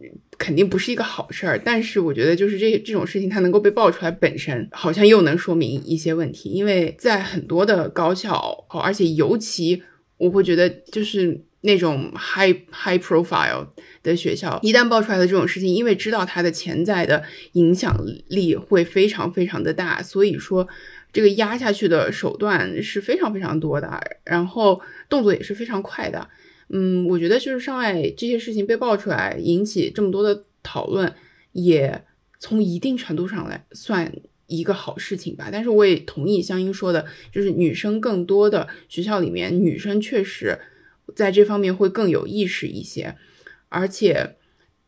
[0.44, 9.82] 肯定不是一个好事儿，但是我觉得就是这这种事情它能够被爆出来，本身好像又能说明一些问题，因为在很多的高校，而且尤其
[10.18, 11.44] 我会觉得就是。
[11.66, 13.66] 那种 high high profile
[14.02, 20.68] 的学校，一旦爆出来的这种事情，因为知道它的潜在的影响力会非常非常的大，所以说
[21.10, 24.78] 这个压下去的手段是非常非常多的，然后
[25.08, 26.28] 动作也是非常快的。
[26.68, 31.12] 嗯，我觉得就是上外这些事情被爆出来，引起这么多的讨论，
[31.52, 32.04] 也
[32.38, 34.12] 从一定程度上来算
[34.46, 35.48] 一个好事情吧。
[35.50, 40.58] 但是我也同意香音说的，就是女生更多的学校里面，女生确实。
[41.14, 43.14] 在这方面会更有意识一些，
[43.68, 44.36] 而且，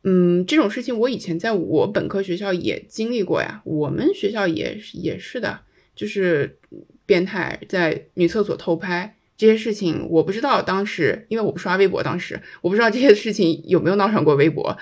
[0.03, 3.61] 嗯，这种事情我以前在我本科学校也经历过呀。
[3.63, 5.59] 我们学校也也是的，
[5.95, 6.57] 就是
[7.05, 14.77] 变态在女厕所偷拍这些事情，我不知道当时，因为我不刷微博，当时我不知道这些事情有没有闹上过微博，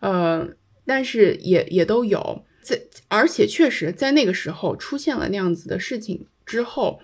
[0.00, 0.48] 呃，
[0.86, 7.00] 但是也也都有在，而且确实在那个时候出现了那样子的事情之后，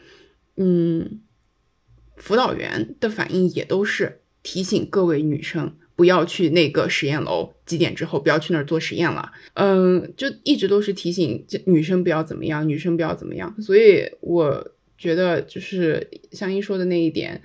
[0.56, 1.20] 嗯。
[2.14, 9.32] 辅导员的反应也都是提醒各位女生不要去那个实验楼，几点之后不要去那儿做实验了。
[9.54, 13.52] 嗯，就一直都是提醒女生不要怎么样，女生不要怎么样。
[13.60, 17.42] 所以我觉得就是香音说的那一点，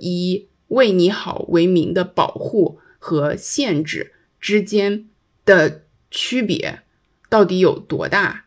[0.00, 5.06] 以为你好为名的保护和限制之间
[5.44, 6.80] 的区别
[7.28, 8.44] 到底有多大？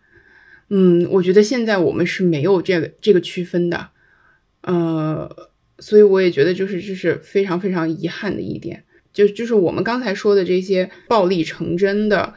[0.70, 3.90] 嗯，我觉得现在我们是没有这个这个区分的，
[4.62, 5.50] 呃，
[5.80, 12.36] 所以我也觉得就是这是非常非常遗憾的一点，就就是我们刚才说的这些暴力成真的，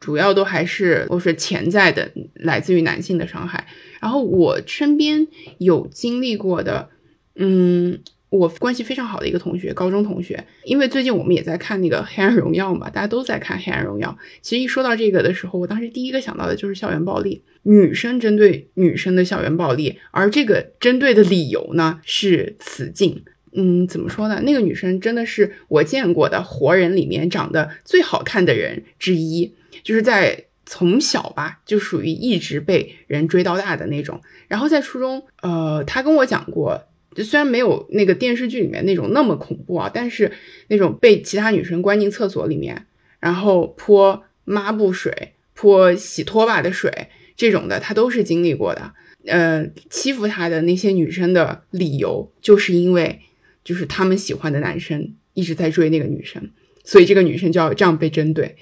[0.00, 3.68] 主要都还是都是潜在的来自于男性的伤害。
[4.00, 5.26] 然后我身边
[5.58, 6.90] 有经历过的，
[7.36, 8.00] 嗯。
[8.30, 14.10] 我关系非常好的一个同学，高中同学，因为最近我们也在看那个《黑暗荣耀》嘛，大家都在看《黑暗荣耀》。
[14.42, 23.24] 其实一说到这个的时候，我当时第一个想到的就是校园暴力，女生针对女生的校园暴力，而这个针对的理由呢是雌竞。
[23.54, 24.42] 嗯，怎么说呢？
[24.44, 34.20] 那个女生真的是我见过的活人里面长得最好看的人之一，就是在从小吧就属于一直被人追到大的那种。
[34.46, 36.84] 然后在初中，呃，他跟我讲过。
[37.14, 40.30] 就虽然没有那个电视剧里面那种那么恐怖啊，但是
[40.68, 42.86] 那种被其他女生关进厕所里面，
[43.18, 48.92] 然后泼抹布水、泼洗拖把的水这种的，他都是经历过的。
[49.26, 53.20] 呃，欺负他的那些女生的理由，就是因为
[53.64, 56.50] 就是他们喜欢的男生一直在追那个女生，
[56.84, 58.54] 所以这个女生就要这样被针对。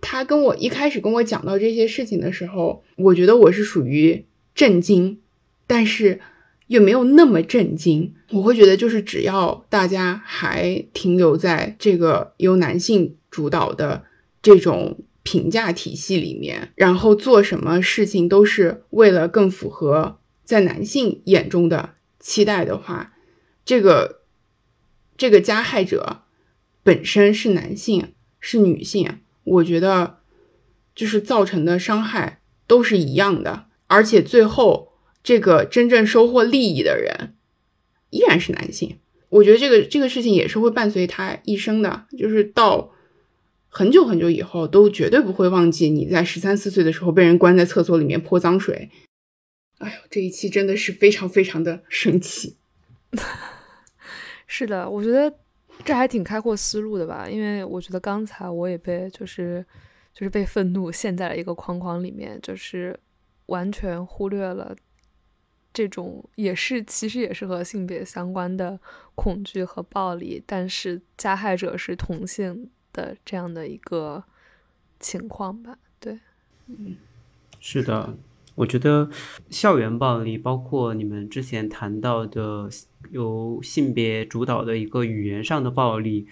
[0.00, 4.24] 他跟我一开始跟我讲到这些事情的时候，我觉得我是属于
[4.54, 5.20] 震惊，
[5.66, 6.20] 但是。
[6.68, 14.04] 又没有那么震惊，我会觉得就是只要大家还停留在这个由男性主导的
[14.42, 23.14] 这种评价体系里面，然后做什么事情都是为了更符合在男性眼中的期待的话，
[23.64, 24.20] 这个
[25.16, 26.24] 这个加害者
[26.82, 30.20] 本身是男性是女性，我觉得
[30.94, 34.88] 就是造成的伤害都是一样的，而且最后。
[35.20, 37.34] 这个真正收获利益的人
[38.08, 42.94] 依然是男性，我觉得这个这个事情也是会伴随他一生的，就是到
[43.68, 48.90] 很久很久以后都绝对不会忘记你在十三四岁的时候被人关在厕所里面泼脏水。
[49.78, 52.56] 哎呦，这一期真的是非常非常的生气。
[54.46, 55.34] 是的，我觉得
[55.84, 59.64] 这还挺开阔思路的吧，因为我觉得刚才我也被就是
[60.12, 62.98] 就是被愤怒陷在了一个框框里面，就是
[63.46, 64.76] 完全忽略了。
[65.70, 68.80] 这种也是，其实也是和性别相关的
[69.14, 74.24] 恐惧和暴力，但是加害者是同性的这样的一个
[74.98, 75.78] 情况吧？
[76.00, 76.18] 对，
[76.66, 76.96] 嗯，
[77.60, 78.16] 是的，
[78.56, 79.08] 我觉得
[79.50, 82.68] 校园暴力，包括你们之前谈到的
[83.10, 86.26] 由性别主导的一个语言上的暴力，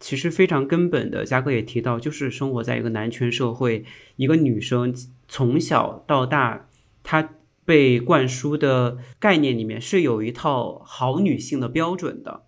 [0.00, 1.24] 其实非常根本的。
[1.24, 3.84] 嘉哥也提到，就是生活在一个男权社会，
[4.16, 4.94] 一个女生
[5.28, 6.68] 从小到大，
[7.02, 7.30] 她。
[7.66, 12.44] 被灌输的概念里面是有一套好女性的标准的，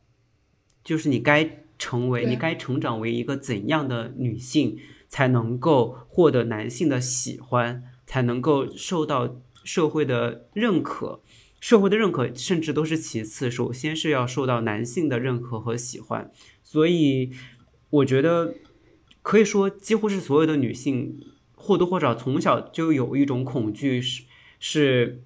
[0.84, 4.78] 就是你该成为，你该成长为一个怎样的女性，
[5.08, 11.20] 才能够获得男性的喜欢，才能够受到社会的认可。
[11.60, 16.30] 社会的认可甚至都是其次，首先是要受到男性的认可和喜欢。
[16.62, 17.30] 所以，
[17.90, 18.54] 我觉得
[19.22, 21.20] 可以说，几乎是所有的女性
[21.54, 24.24] 或多或少从小就有一种恐惧是。
[24.60, 25.22] 是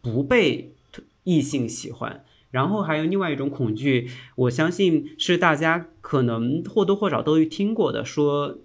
[0.00, 0.76] 不被
[1.24, 8.60] 异性喜欢，然后还有另外一种恐惧，我相信是大家可能或多或少都听过的，说，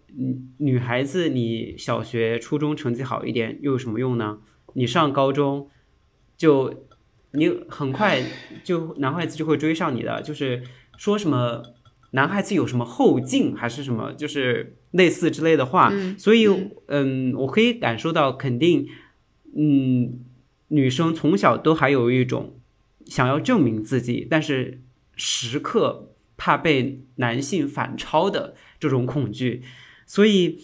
[0.57, 4.41] 女孩子你小学、初中成绩好一点又有什么用呢？
[4.75, 5.67] 你上高中
[6.37, 6.85] 就
[7.33, 8.21] 你很快
[8.63, 10.63] 就男孩子就会追上你的，就是
[10.97, 11.63] 说什么
[12.11, 15.91] 男孩子有什么后劲还是什么，就是类似之类的话。
[16.17, 16.47] 所以，
[16.87, 18.87] 嗯，我可以感受到肯定。
[19.53, 20.19] 嗯，
[20.69, 22.55] 女生从小都还有一种
[23.05, 24.81] 想要证明自己，但是
[25.17, 29.61] 时刻怕被男性反超的这种恐惧，
[30.05, 30.57] 所以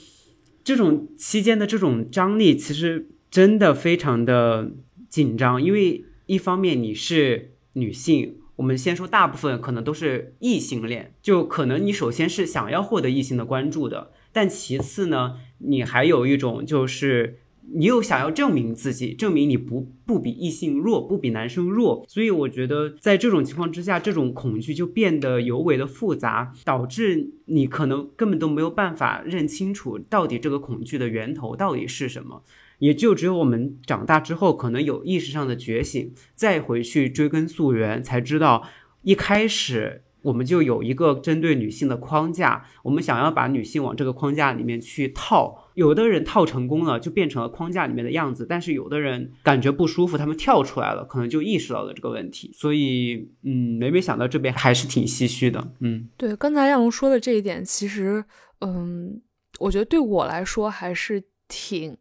[0.63, 4.72] 这种期间的这种张力其实真的非常的
[5.09, 5.61] 紧张。
[5.61, 17.39] 因为一方面你是女性，我们先说大部分可能都是异性恋，就可能你首先是想要获得异性的关注的，但其次呢，你还有一种就是。
[17.69, 32.41] 你又想要证明自己，证明你不不比异性弱，不比男生弱，所以我觉得在这种情况之下，这种恐惧就变得尤为的复杂，导致你可能根本都没有办法认清楚到底这个恐惧的源头到底是什么。
[32.80, 38.67] 也就只有我们长大之后，可能有意识上的觉醒，再回去追根溯源，才知道
[39.01, 45.63] 一开始我们就有一个针对女性的框架，我们想要把女性往这个框架里面去套。
[45.75, 52.51] 有的人套成功了，就变成了框架里面的样子；但是有的人感觉不舒服，他们跳出来了，可能就意识到了这个问题。
[52.53, 55.71] 所以，嗯，每每想到这边，还是挺唏嘘的。
[55.80, 58.25] 嗯，对，刚才亚龙说的这一点，其实，
[58.61, 59.21] 嗯，
[59.59, 61.95] 我觉得对我来说还是挺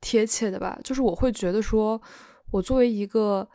[0.00, 0.78] 贴切的吧。
[0.82, 2.00] 就是我会觉得说，
[2.50, 3.48] 我作为一个。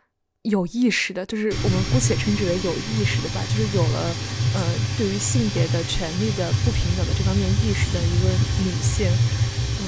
[0.49, 4.09] 有意识的，就是我们姑且称之为有意识的吧，就是有了
[4.57, 4.59] 呃
[4.97, 8.33] 对于性别的权利的不平等的这方面意识的一个
[8.65, 9.85] 女性，嗯，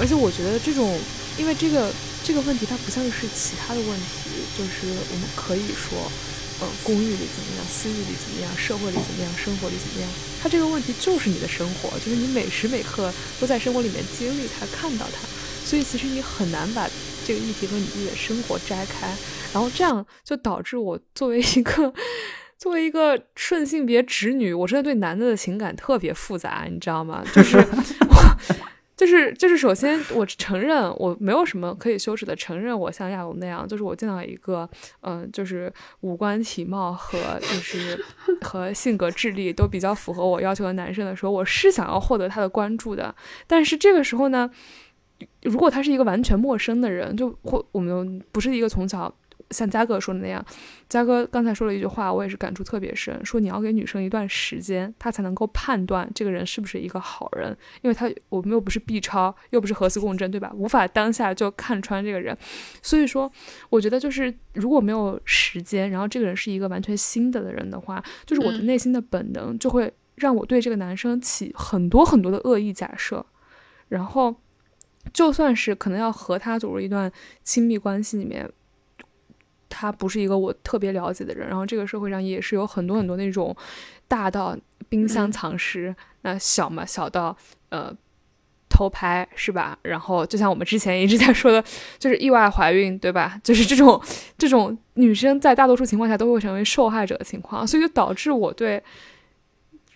[0.00, 0.88] 而且我觉得这种，
[1.36, 1.92] 因为这个
[2.24, 3.92] 这个问题它不像是其他的问
[4.24, 6.00] 题，就是我们可以说，
[6.64, 10.08] 呃，公寓里怎么样，私域里怎么样，社会里怎么样，生活里怎么样，
[10.40, 15.28] 它这个问题就是你的生活，就是你每时每刻都在生活里面经历它，看到它，
[15.64, 16.86] 所以其实你很难把
[17.26, 19.08] 这个议题和你自己的生活摘开。
[19.52, 21.92] 然后这样就导致我作为一个
[22.58, 27.24] 作为一个顺性别直女，我真的对男的的情感特别复杂，你知道吗？
[27.32, 27.64] 就是
[28.96, 34.68] 就是就是，首先我承认我没有什么可以羞耻的，承认我像亚龙那样，就是我见到一个
[35.02, 38.04] 嗯，就是五官体貌和就是
[38.40, 43.14] 和性格智力都比较符合我要求的男生的时候，我是想要获得他的关注的。
[43.46, 44.48] 但是这个时候呢，
[45.42, 49.14] 如果他是一个完全陌生的人，就或我们不是一个从小。
[49.50, 50.44] 像嘉哥说的那样，
[50.88, 53.24] 嘉哥刚才说了一句话，我也是感触特别深。
[53.24, 60.50] 说你要给女生一段时间，她才能够判断这个人是不是一个好人，因为他我们又不是 B 超，又不是核磁共振，对吧？
[60.56, 62.36] 无法当下就看穿这个人。
[62.82, 63.30] 所以说，
[63.68, 73.24] 我觉得就是如果没有时间，然后这个人是一个完全新的的人的话，就是我的内心的本能就会让我对这个男生起很多很多的恶意假设，
[73.88, 74.34] 然后
[75.12, 77.10] 就算是可能要和他走入一段
[77.42, 78.48] 亲密关系里面。
[79.76, 83.54] 他不是一个我特别了解的人，然后这个社会上也是有很多很多那种
[84.06, 84.56] 大到
[84.88, 85.92] 冰箱藏尸，
[86.22, 87.36] 那小嘛小到
[87.70, 87.92] 呃
[88.68, 89.76] 偷拍是吧？
[89.82, 91.60] 然后就像我们之前一直在说的，
[91.98, 93.40] 就是意外怀孕对吧？
[93.42, 94.00] 就是这种
[94.38, 98.80] 这种女生在大多数情况下都会成为受害者的情况，所以就导致我对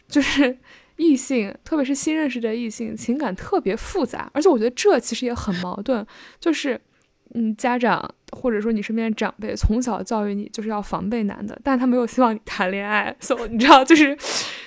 [0.08, 0.58] 就是
[0.98, 6.06] 异性，特别是新认识的异性，情感特别复杂，而且我觉得这其实也很矛盾，
[6.38, 6.78] 就是。
[7.34, 14.16] 嗯，家长或者说你身边长辈从小教育你就是要防备男的，但他没有希望你谈恋爱，所以你知道，就是，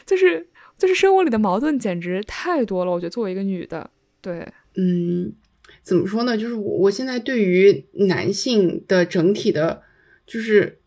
[0.05, 2.91] 就是，就是生活里的矛盾简直太多了。
[2.91, 3.89] 我觉得作为一个女的，
[4.21, 5.33] 对，嗯，
[5.81, 6.37] 怎么说呢？
[6.37, 9.81] 就是我我现在对于男性的整体的，
[10.27, 10.80] 就是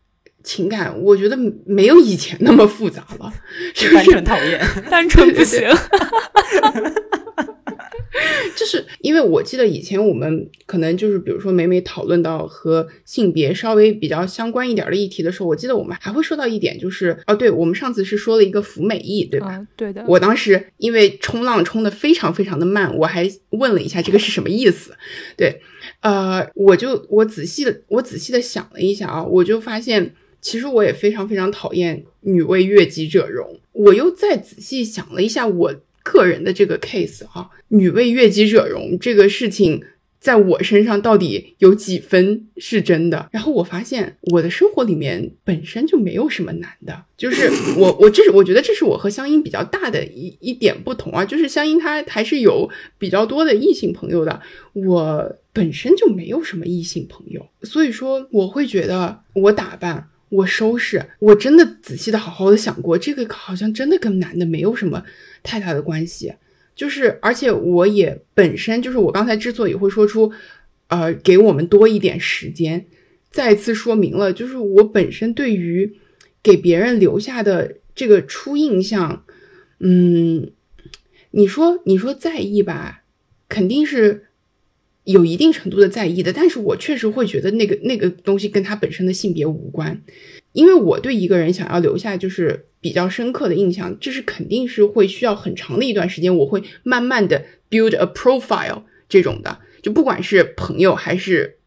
[0.45, 3.33] 情感，我觉得没有以前那么复杂了，
[3.73, 5.61] 是单纯讨厌， 单纯不行。
[8.55, 19.67] 就是因为我记得以前我们可能就是比如说每每讨论到和性别稍微比较相关一点的议题的时候，我记得我们还会说到一点，就是哦，对我们上次是说了一个服美役，对吧？
[19.75, 20.05] 对的。
[20.07, 24.95] 我当时因为冲浪冲的非常非常的慢，我还问了一下这个是什么意思。
[25.35, 25.61] 对，
[25.99, 30.15] 呃，我就我仔细的我仔细的想了一下啊，我就发现
[30.45, 33.59] 其实我也非常非常讨厌女为悦己者容。
[33.71, 35.75] 我又再仔细想了一下我。
[36.07, 39.81] 个人的这个 case 哈，女为悦己者容这个事情，
[40.19, 43.27] 在我身上到底有几分是真的？
[43.31, 52.69] 然后我发现我的生活里面本身就没有什么男的，就是 我我这是我觉得这是我和香音比较大的一一点不同啊，就是香音她还是有
[52.99, 54.39] 比较多的异性朋友的，
[54.73, 60.07] 我本身就没有什么异性朋友，所以说我会觉得我打扮。
[60.29, 65.03] 我收拾，我真的仔细的好好的想过，这个好像真的跟男的没有什么
[65.43, 66.33] 太大的关系，
[66.75, 70.31] 就是而且我也本身就是我刚才之所以会说出，
[70.87, 72.85] 呃，给我们多一点时间，
[73.31, 75.97] 再次说明了，就是我本身对于
[76.43, 79.23] 给别人留下的这个初印象，
[79.79, 80.51] 嗯，
[81.31, 83.03] 你说你说在意吧，
[83.47, 84.24] 肯定是。
[85.05, 90.01] 有一定程度的在意的，但是我确实会觉得那个那个东西跟他本身的性别无关，
[90.51, 101.57] 因为我对一个人想要留下就是比较深刻的印象，这是肯定是会需要很长的一段时间，我会慢慢的 build a profile 这种的，就不管是朋友还是，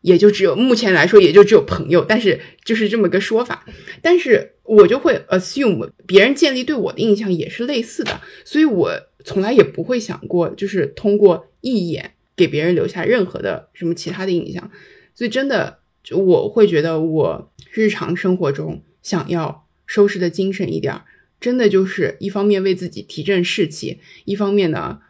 [0.00, 3.64] 也就只有目前来说也就只有朋友，但是就是这么个说法，
[4.02, 8.90] 但是我就会 assume 别人建立对我的印象也是类似的，所以我
[9.24, 12.14] 从来也不会想过就是通过一眼。
[12.36, 14.70] 给别人留下任何的什么其他的印象，
[15.14, 21.02] 所以真的，就我会觉得我日常生活中想要收拾的精神一点，
[21.40, 25.00] 真的就是一方面为自己提振士气，一方面呢，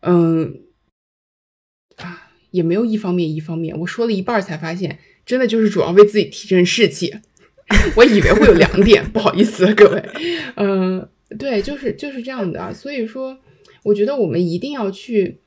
[0.00, 0.62] 嗯，
[1.96, 7.14] 啊，也没有一方面一方面，我说了一半才发现，真的就是主要为自己提振士气。
[7.96, 10.00] 我以为会有两点，不好意思各位。
[10.54, 12.72] 嗯，对，就是就是这样的。
[12.72, 13.36] 所以说，
[13.82, 15.40] 我觉得我们一定要去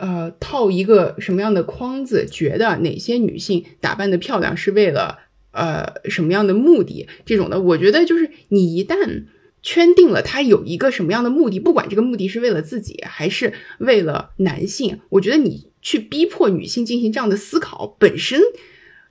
[0.00, 5.18] 呃套一个什么样的框子，觉得哪些女性打扮的漂亮是为了
[5.52, 7.06] 呃什么样的目的？
[7.24, 9.26] 这种的，我觉得就是你一旦。
[9.62, 18.40] 圈定了他有一个什么样的目的，不管这个目的是为了自己还是为了男性，我觉得你去逼迫女性进行这样的思考，本身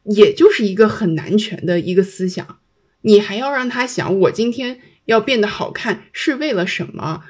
[0.06, 2.58] 也就是一个很男权的一个思想。
[3.02, 7.26] 你还要让他想，我今天要变得好看是为了什么？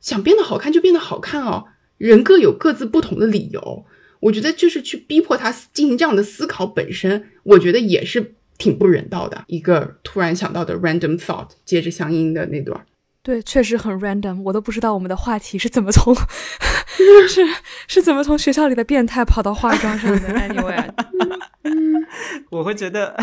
[0.00, 1.66] 想变得好看就变得好看哦，
[2.06, 3.86] 人各有各自不同的理由。
[4.20, 8.34] 我觉得就是去逼迫他进行这样的思考本身，我觉得也是。
[8.58, 12.80] 挺不人道的一个突然想到的 random thought，接着相应的那段，
[13.20, 16.14] 对，确实很 random，我都不知道我们的话题是怎么从
[17.28, 17.44] 是
[17.88, 20.28] 是怎么从学校里的变态跑到化妆上的。
[20.34, 20.90] Anyway，
[22.52, 23.16] 我会觉得。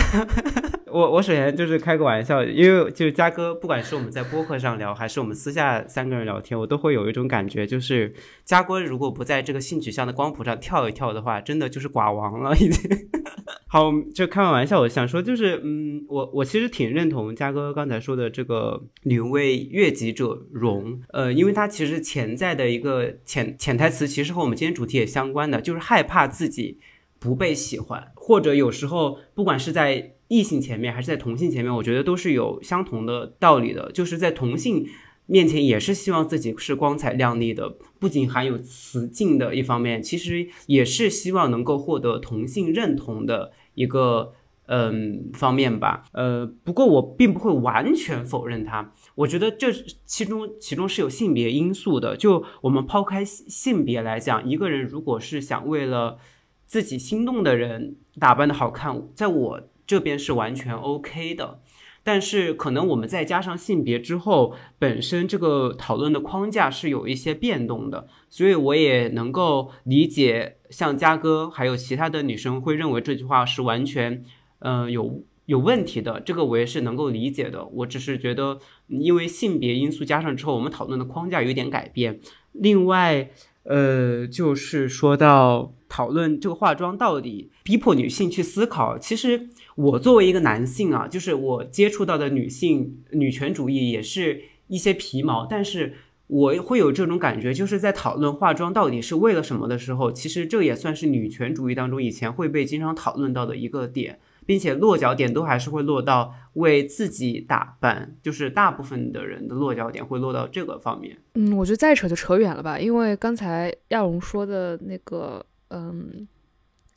[0.91, 8.13] 我我首先就是开个玩笑，因为就是嘉哥，不管是我们在播客上聊，还是我们私下三个人聊天，我都会有一种感觉，就是
[8.43, 12.89] 嘉哥如果不在这个性取向的光谱上跳一跳的话，真的就是寡王了已经。
[13.67, 26.79] 好，就开完玩笑，我想说就是，嗯，我我其实挺认同嘉哥刚才说的这个女为悦己者容，呃，因为它其实潜在的一个潜潜台词，其实和我们今天主题也相关的，就是害怕自己
[27.19, 30.13] 不被喜欢，或者有时候不管是在。
[30.29, 33.91] 异性前面还是在同性前面，我觉得都是有相同的道理的。
[33.91, 34.87] 就是在同性
[35.25, 44.33] 面前，也是希望自己是光彩亮丽的，不仅含有雌竞的一方面，其实也是希望能够获得同性认同的一个
[44.67, 46.03] 嗯方面吧。
[46.13, 48.93] 呃，不过我并不会完全否认它。
[49.15, 49.71] 我觉得这
[50.05, 52.15] 其中其中是有性别因素的。
[52.15, 56.19] 就我们抛开性别来讲，一个人如果是想为了
[56.67, 59.59] 自己心动的人打扮的好看，在我。
[59.89, 61.61] 这边是完全 OK 的，
[62.03, 74.23] 但是可能我们再加上性别之后，本身这个讨论的框架是有一些变动的，所以我也能够理解，像嘉哥还有其他的女生会认为这句话是完全，
[74.59, 77.65] 嗯，有有问题的，这个我也是能够理解的。
[77.65, 78.59] 我只是觉得，
[78.89, 82.19] 因为性别因素加上之后，我们讨论的框架有点改变。
[82.51, 83.31] 另外，
[83.63, 89.49] 呃，就是说到讨论这个化妆到底逼迫女性去思考，其实。
[89.79, 95.93] 我作为一个男性啊，就是我接触到的女性女权主义也是一些皮毛，但是
[96.27, 111.17] 我会有这种感觉，就是在讨论化妆到底是为了什么的时候，其实这也算是女权主义当中以前会被经常讨论到的一个点，并且落脚点都还是会落到为自己打扮，就是大部分的人的落脚点会落到这个方面。
[111.35, 116.27] 嗯，我觉得再扯就扯远了吧，因为刚才亚龙说的那个，嗯。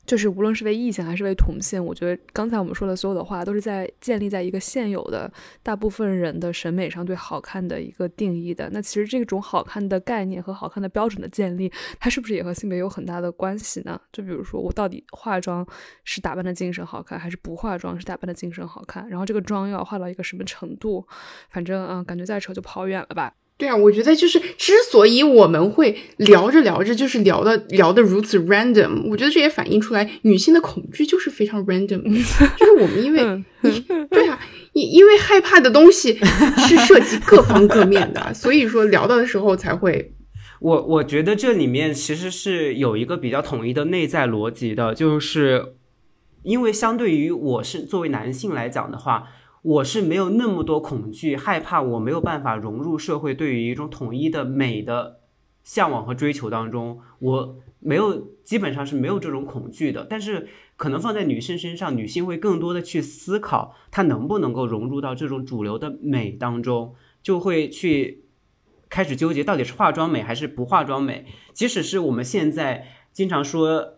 [0.05, 5.31] 就是无论是为异性还是为同性，我觉得刚才我们说的所有的话，都是在建立在一个现有的
[5.61, 8.69] 大部分人的审美上对好看的一个定义的。
[8.71, 13.99] 那其实这种好看的概念和好看的标准的建立，它是不是也和性别有很大的关系呢？
[14.11, 15.65] 就比如说，我到底化妆
[16.03, 19.07] 是打扮的精神好看，还是不化妆是打扮的精神好看？
[19.07, 21.07] 然后这个妆要化到一个什么程度？
[21.49, 23.33] 反正嗯，感觉再扯就跑远了吧。
[23.55, 32.01] 对啊，我觉得就是之所以我们会聊着聊着就是聊的聊的如此 random，我觉得这也反映出来女性的恐惧就是非常 random，
[32.57, 33.19] 就是我们因为
[34.09, 34.39] 对啊，
[34.73, 36.19] 因因为害怕的东西
[36.67, 40.13] 是涉及各方各面的，所以说聊到的时候才会。
[40.59, 45.75] 我我觉得这里面其实是有一个比较统一的内在逻辑的，就是
[46.41, 49.27] 因为相对于我是作为男性来讲的话。
[49.63, 55.21] 我是没有那么多恐惧、害怕，我没有办法融入社会，对于一种统一的美的
[55.63, 60.05] 向往和追求当中，我没有，基本上是没有这种恐惧的。
[60.09, 68.25] 但是，可能放在女性身上，女性会更多的去思考，她能不能够融入到这种主流的美当中，就会去
[68.89, 71.25] 开始纠结，到底是化妆美还是不化妆美。
[71.53, 73.93] 即使是我们现在经常说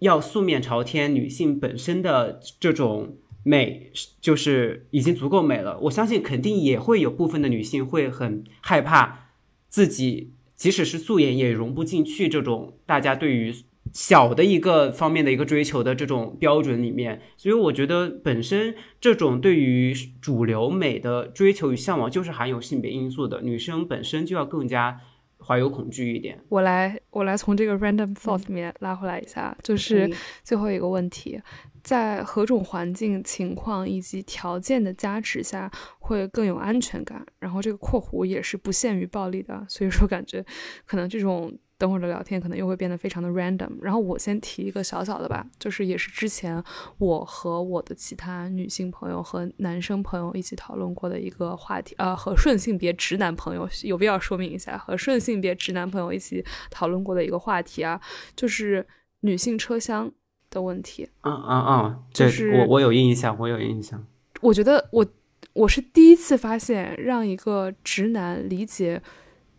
[0.00, 3.16] 要素面朝天，女性本身的这种。
[3.48, 9.28] 美就是已经足够美了，我相信肯定也会有部分的女性会很害怕
[9.68, 13.54] 自己，即使是素颜也融不进去这种大家对于
[13.92, 17.22] 小的一个方面的一个追求的这种标准里面。
[17.36, 25.00] 所以我觉得本身这种对于主流美的追求与向往就是含有性别因素的，女生本身就要更加
[25.46, 26.38] 怀有恐惧一点。
[26.48, 30.10] 我来，我来从这个 random thought 里面拉回来一下，就是
[30.42, 31.40] 最后一个问题。
[31.82, 35.70] 在何种环境、情况以及条件的加持下，
[36.00, 37.24] 会更有安全感。
[37.38, 40.44] 然后这个括弧也是不限于暴力的，所以说感觉
[40.84, 43.70] 可能这种等会儿的聊天可能又会变得非常的 random。
[43.82, 46.62] 然后我先提一个小小的吧，就是也是之前
[46.98, 58.00] 我和我的其他女性朋友和男生朋友一起讨论过的一个话题，呃，和顺性别直男朋友有必要说明一下，和顺性别直男朋友一起讨论过的一个话题啊，
[58.34, 58.86] 就是
[59.20, 60.10] 女性车厢
[60.48, 61.08] 的问题。
[61.22, 64.06] 嗯嗯嗯，这就是我我有印象，我有印象。
[64.40, 65.06] 我觉得我
[65.52, 69.02] 我是第一次发现，让一个直男理解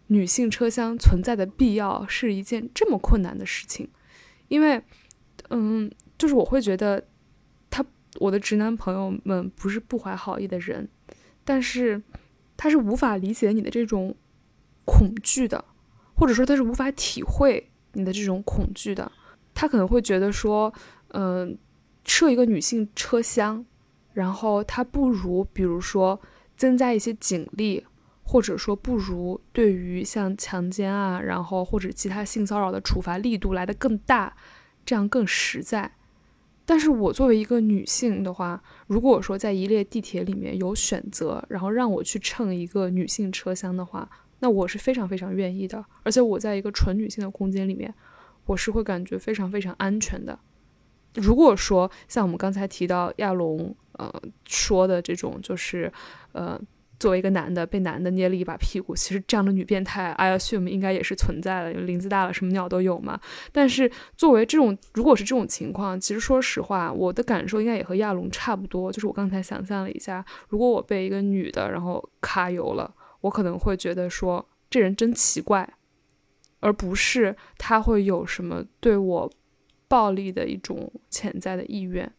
[0.08, 3.88] 女性车厢存在的必要是一件这么困难的事情，
[4.47, 4.82] 因为，
[5.49, 7.05] 嗯，就是我会觉得
[7.70, 7.86] 他
[8.20, 10.88] 我的直男朋友们不是不怀好意的人，
[11.43, 12.01] 但是
[12.55, 14.16] 他是无法理解你的这种
[14.86, 15.64] 恐惧的，
[16.16, 19.12] 或者说他是无法体会你的这种恐惧的，
[19.53, 20.74] 他可能会觉得说，
[21.10, 21.58] 嗯、
[22.03, 23.66] 设一个女性车厢。
[24.14, 26.20] 然后它不如，比如说
[26.55, 27.86] 增加一些警力，
[28.30, 34.36] 或者说不如对于像强奸啊，然后或者其他性骚扰的处罚力度来的更大，
[34.86, 35.89] 这样更实在。
[36.65, 44.09] 但是我作为一个女性的话，如果说在一列地铁里面有选择，然后让我去乘一个女性车厢的话，
[44.39, 45.84] 那我是非常非常愿意的。
[46.03, 47.93] 而且我在一个纯女性的空间里面，
[48.45, 50.38] 我是会感觉非常非常安全的。
[51.13, 54.13] 如果说像我们刚才提到亚龙呃
[54.45, 55.89] 说的这种，就是
[56.34, 56.59] 呃
[57.00, 63.20] 作为一个男的被男的捏了一把屁股，其实这样的女变态，I assume 应该也是存在的，因为林子大了什么鸟都有嘛。
[63.52, 68.91] 但是作为这种，如果是这种情况，其实说实话，我的感受应该也和亚龙差不多。
[68.91, 75.74] 就是我刚才想象了一下，如果我被一个女的然后揩油了，我可能会觉得说这人真奇怪，
[76.60, 79.32] 而不是他会有什么对我。
[79.89, 82.12] 暴力的一种潜在的意愿，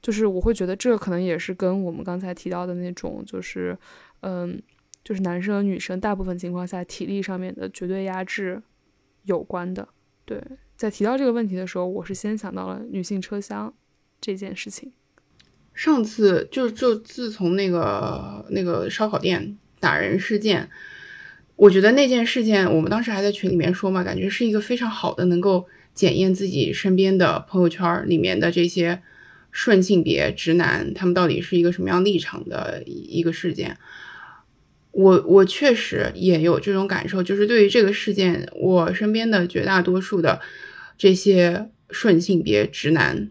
[0.00, 3.76] 就是我会觉得这可能也是跟我们刚才提到的那种，就是，
[4.22, 4.60] 嗯，
[5.04, 8.60] 就是男生和女生大部分情况下体力上面的绝对压制
[9.24, 9.86] 有关的。
[10.24, 10.42] 对，
[10.76, 13.72] 在提到这个问题的时候，我是先想到了女性车厢
[14.20, 14.92] 这件事情。
[15.72, 20.68] 上次就就自从那个那个烧烤店打人事件，
[21.56, 25.66] 我觉得那件事件，我们当时还在群里面说嘛，感觉是一个非常好的能够。
[25.94, 29.02] 检验自己身边的朋友圈里面的这些
[29.50, 33.76] 顺性别直男，他们到底是一个什么样立场的一个事件？
[34.92, 40.40] 我我确实也有这种感受，就是对于这个事件，我身边的绝大多数的
[40.96, 43.30] 这些顺性别直男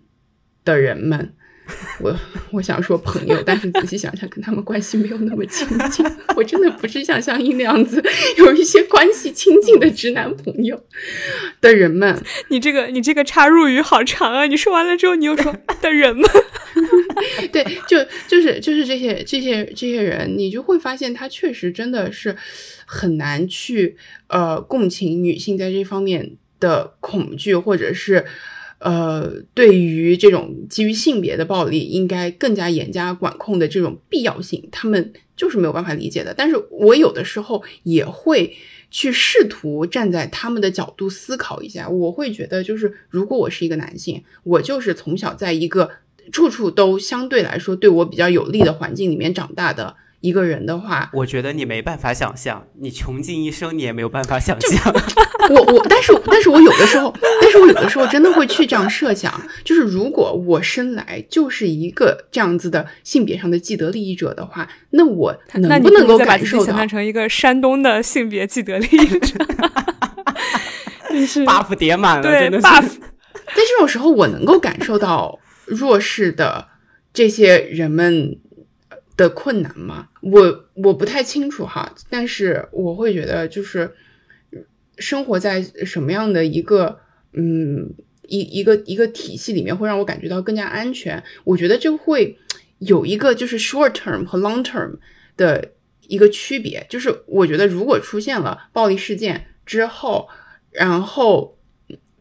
[0.66, 1.34] 的人们。
[2.01, 2.14] 我
[2.51, 6.05] 我想说朋友，但是仔细想想，跟他们关系没有那么亲近。
[6.36, 8.03] 我真的不是像香音那样子
[8.38, 10.84] 有一些关系亲近的直男朋友
[11.62, 12.22] 的人们。
[12.49, 14.47] 你这个你这个插入语好长啊！
[14.47, 16.30] 你说完了之后，你又说 的人们，
[17.52, 22.36] 对，就就是就是这些这些这些人，你就会发现他确实真的是
[22.86, 23.96] 很难去
[24.28, 28.26] 呃共情女性在这方面的恐惧，或者是。
[28.84, 36.34] 呃，对于这种基于性别的暴力，应该更加严加管控的这种必要性，他们就是没有办法理解的。
[36.36, 38.58] 但是我有的时候也会
[38.89, 41.88] 去试图站在他们的角度思考一下。
[41.88, 45.88] 我会觉得，就是如果我是一个男性，我就是从小在一个
[46.32, 49.95] 处处都相对来说对我比较有利的环境里面长大的。
[50.22, 54.93] 一个人的话，我觉得你没办法想象，你穷尽一生你也没有办法想象。
[55.49, 57.11] 我我，但是但是我有的时候，
[57.41, 66.65] 但是我有的时候真的会去这样设想，就是如果我生来就是一个这样子的性别上的既得利益者的话，那我能不能够感受到？
[66.65, 69.43] 想象成一个山东的性别既得利益者，
[71.11, 72.84] 你是 buff 叠满了，对真的 buff。
[72.84, 75.39] 在这种时候，我能够感受到
[75.72, 76.67] 弱势的
[77.11, 78.38] 这些人们。
[79.17, 80.07] 的困难吗？
[80.22, 83.93] 我我不太清楚哈，但是我会觉得就是
[84.97, 86.97] 生活在什么样的一个
[87.34, 87.93] 嗯
[88.26, 91.22] 一一个一个体系里面，会让我感觉到更加安全。
[91.43, 92.36] 我觉得就会
[92.80, 94.95] 有一个就是 short term 和 long term
[95.38, 95.74] 的
[96.07, 100.27] 一个区别，就是我觉得如果出现了暴力事件之后，
[100.72, 101.60] 然后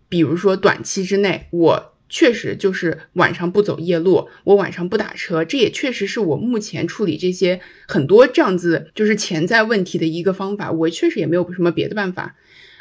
[0.09, 1.90] 比如说短期之内我。
[2.11, 10.73] 确实就是晚上不走夜路，我晚上不打车，这也确实是我目前处理这些很多这样子就是潜在问题的一个方法。
[10.73, 12.35] 我确实也没有什么别的办法，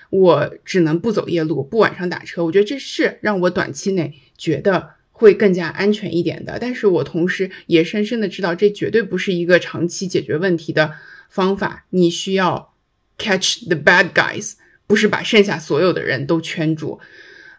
[0.10, 2.43] 我只能不走夜路，不晚上打车。
[2.43, 6.57] 我觉得这是让我短期内觉得会更加安全一点的。
[6.60, 10.93] 但是我同时也深深的知道，这绝对不是一个长期解决问题的
[11.30, 11.85] 方法。
[11.91, 12.73] 你需要
[13.19, 14.53] catch the bad guys，
[14.88, 16.99] 不是把剩下所有的人都圈住，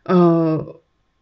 [0.03, 0.80] 呃。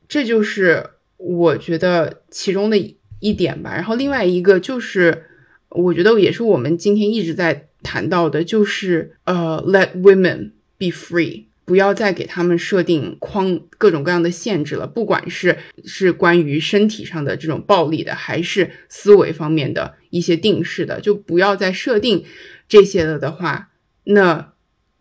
[0.09, 2.79] 这就是我觉得其中的
[3.21, 5.25] 一点吧，然后另外一个就是，
[5.69, 22.25] 我觉得也是我们今天一直在谈到的，就是呃，let women be free，不要再给他们设定框各种各样的限制了，不管是是关于身体上的这种暴力的，还是思维方面的一些定式的，就不要再设定
[22.69, 23.71] 这些了的话，
[24.05, 24.53] 那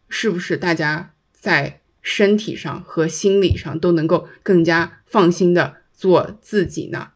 [0.09, 7.13] 是不是大家在身体上和心理上都能够更加放心的做自己呢？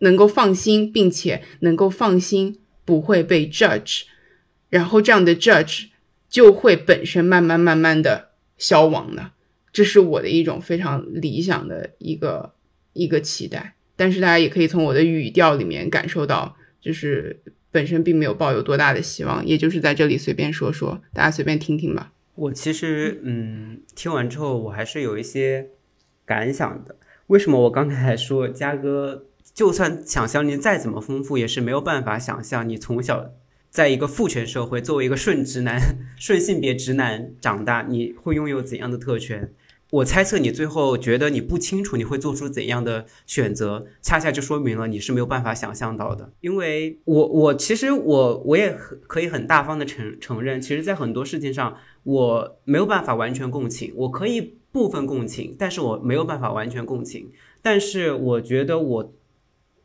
[0.00, 4.02] 能够放心，并且能够放心不会被 judge，
[4.68, 5.86] 然后这样的 judge
[6.28, 8.28] 就会本身慢慢慢慢的。
[8.60, 9.30] 消亡呢？
[9.72, 12.52] 这是我的一种非常理想的一个
[12.92, 17.40] 一个期待，但是大家也可以从我的语调里面感受到，就是
[17.70, 22.12] 本身并没有抱有多大的希望，也就是在这里随便说说，大家随便听听吧。
[22.34, 25.70] 我其实嗯，听完之后我还是有一些
[26.26, 26.96] 感想的。
[27.30, 33.30] 为什么我刚才还说嘉哥，就算想象力再怎么丰富，也是没有办法想象你从小。
[33.70, 35.78] 在一个父权社会，作为一个顺直男、
[36.18, 39.52] 顺性别直男长大，你会拥有怎样的特权？
[39.92, 46.32] 我猜测你最后觉得你不清楚你会做出怎样的选择，恰恰就说明了你是没有办法想象到的。
[46.40, 48.76] 因为我，我其实我我也
[49.06, 57.30] 可以很大方的承承认，其实，在很多事情上，我没有办法完全共情，我可以部分共情，但是我没有办法完全共情。
[57.62, 59.14] 但是我觉得我。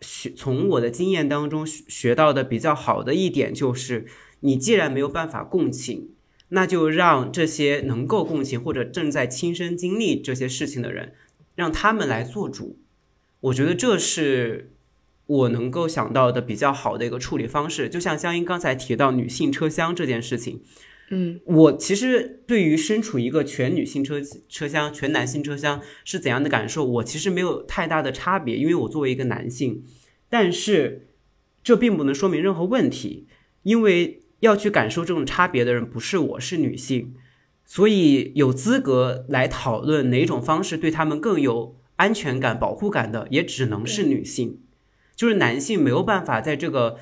[0.01, 4.05] 学从我的经验当中学到的比较好的一点就是，
[4.41, 6.09] 你既然没有办法共情，
[6.49, 11.13] 那就让这些能够共情或者正在亲身经历这些事情的人，
[11.55, 12.77] 让他们来做主。
[13.39, 14.73] 我觉得这是
[15.25, 17.87] 我能够想到的比较好的一个处理方式。
[17.87, 20.61] 就像香音刚才提到女性车厢这件事情。
[21.11, 24.19] 嗯，我其实对于身处一个全女性车
[24.49, 29.83] 车厢、全男性车厢是怎样的感受，我其实没有太大的差别，因为我作为一个男性。
[30.29, 31.09] 但是
[31.63, 33.27] 这并不能说明任何问题，
[33.61, 37.13] 因为要去感受这种差别的人不是我，是女性，
[37.65, 44.59] 所以有资格来讨论哪种方式对他们更有安全感、保护感的，也只能是女性，
[45.15, 46.97] 就是男性没有办法在这个。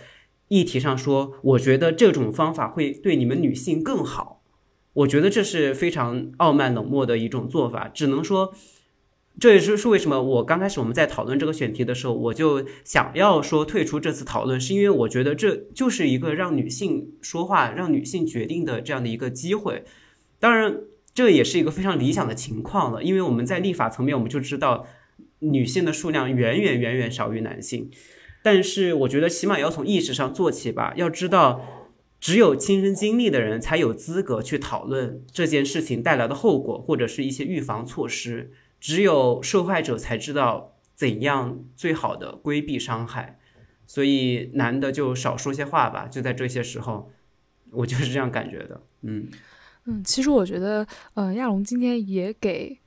[0.53, 4.43] 议题上说，我觉得这种方法会对你们女性更好。
[4.93, 7.87] 我觉得这是非常傲慢冷漠的一种做法。
[7.87, 8.53] 只能说，
[9.39, 19.83] 这也是是为什么我刚开始我们在讨论这个选题的时候，我就想要说退出这次讨论，是因为我觉得这就是一个让女性说话、让女性决定的这样的一个机会。
[20.39, 20.81] 当然，
[21.15, 24.85] 这也是一个非常理想的情况了，因为我们在立法层面我们就知道，
[25.39, 27.89] 女性的数量远远远远少于男性。
[28.43, 30.93] 但是我觉得起码要从意识上做起吧。
[30.95, 31.89] 要知道，
[32.19, 38.51] 只有亲身经历的人才有资格去讨论这件事情带来的后果，或者是一些预防措施。
[38.79, 43.39] 只有受害者才知道怎样最好的规避伤害。
[43.87, 46.07] 所以男的就少说些话吧。
[46.07, 47.09] 就在这些时候，
[47.71, 48.81] 我就是这样感觉的。
[49.03, 49.27] 嗯
[49.85, 52.77] 嗯，其实我觉得，呃，亚龙今天也给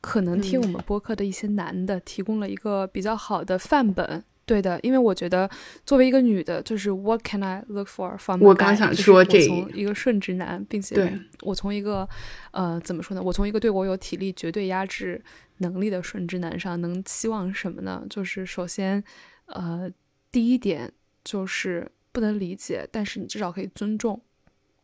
[0.00, 4.24] 可能听我们播客的一些男的提供了一个比较好的范本。
[4.44, 5.48] 对的，因为我觉得
[5.86, 8.42] 作为一个女的，就是 What can I look for from？
[8.42, 9.38] 我刚想说这
[9.72, 12.08] 一个顺直男，并且我从一个
[12.50, 13.22] 呃怎么说呢？
[13.22, 15.22] 我从一个对我有体力绝对压制
[15.58, 18.04] 能力的顺直男上能期望什么呢？
[18.10, 19.02] 就是首先，
[19.46, 19.88] 呃，
[20.32, 20.90] 第一点
[21.22, 24.20] 就是不能理解，但是你至少可以尊重，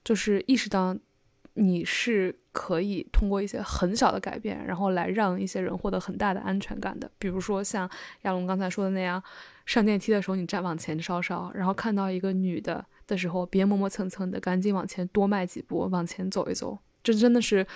[0.04, 0.96] 就是意识到
[1.58, 7.10] 你是可以通过一些很小的改变，然后来让一些人获得很大的安全感的。
[7.18, 7.90] 比如说像
[8.22, 9.22] 亚龙刚才说的那样。
[9.66, 16.78] 上电梯的时候，你站往前稍稍，然后看到一个女的的时候，别磨磨蹭蹭的，赶紧往前多迈几步，往前走一走。
[17.04, 17.66] 这真的是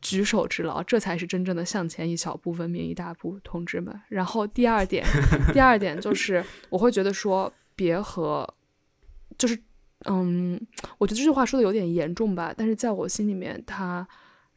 [0.00, 3.94] 举手之劳，这才是真正的向前一小步，文明一大步，同志们。
[4.08, 5.04] 然后第二点，
[5.52, 8.54] 第二点就 是我会觉得说，别和，
[9.36, 9.58] 就是，
[10.04, 10.60] 嗯，
[10.98, 14.06] 我觉得这句话说的有点严重吧，但是在我心里面，它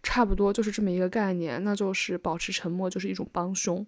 [0.03, 3.85] 差不多就是这么一个概念，那就是保持沉默就是一种帮凶。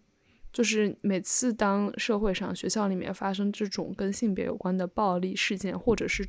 [0.54, 6.28] 就是每次当社会上、学校里面发生这种跟性别有关的暴力事件，或者是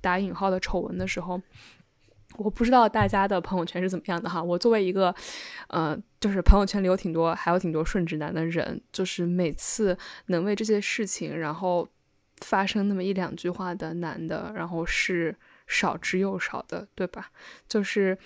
[0.00, 1.40] 打引号的丑闻的时候，
[2.38, 4.40] 我不知道大家的朋友圈是怎么样的哈。
[4.40, 5.12] 我作为一个，
[5.68, 11.88] 呃，就是朋友圈里有挺多，还有挺多顺直男的人，就是每次能为这些事情然后
[12.38, 15.36] 发生那么一两句话的男的，然后是
[15.66, 17.30] 少之又少的，对吧？
[17.68, 18.18] 就是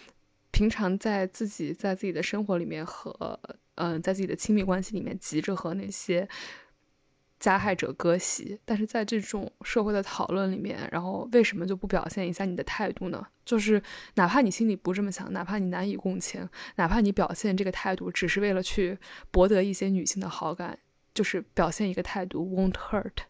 [0.50, 3.38] 平常在自己在自己的生活里面和。
[3.76, 6.28] 嗯，在自己的亲密关系里面急着和那些
[7.38, 13.26] 加害者割席，但是在这种社会的讨论里面，然后为什么就不表现一下你的态度呢？
[13.42, 13.82] 就是
[14.16, 16.46] 哪怕你心里不这么想，哪怕你难以共情，
[16.76, 18.98] 哪怕你表现这个态度只是为了去
[19.30, 20.78] 博得一些女性的好感，
[21.14, 23.22] 就是表现一个态度 won't hurt，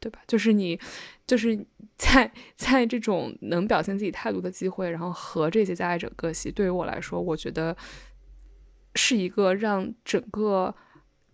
[0.00, 0.20] 对吧？
[0.26, 0.78] 就是你
[1.26, 1.58] 就是
[1.96, 7.76] 在在这种能表现自己态度的机会，然后和这些加害者割席，对于我来说，我觉得。
[8.98, 10.74] 是一个让整个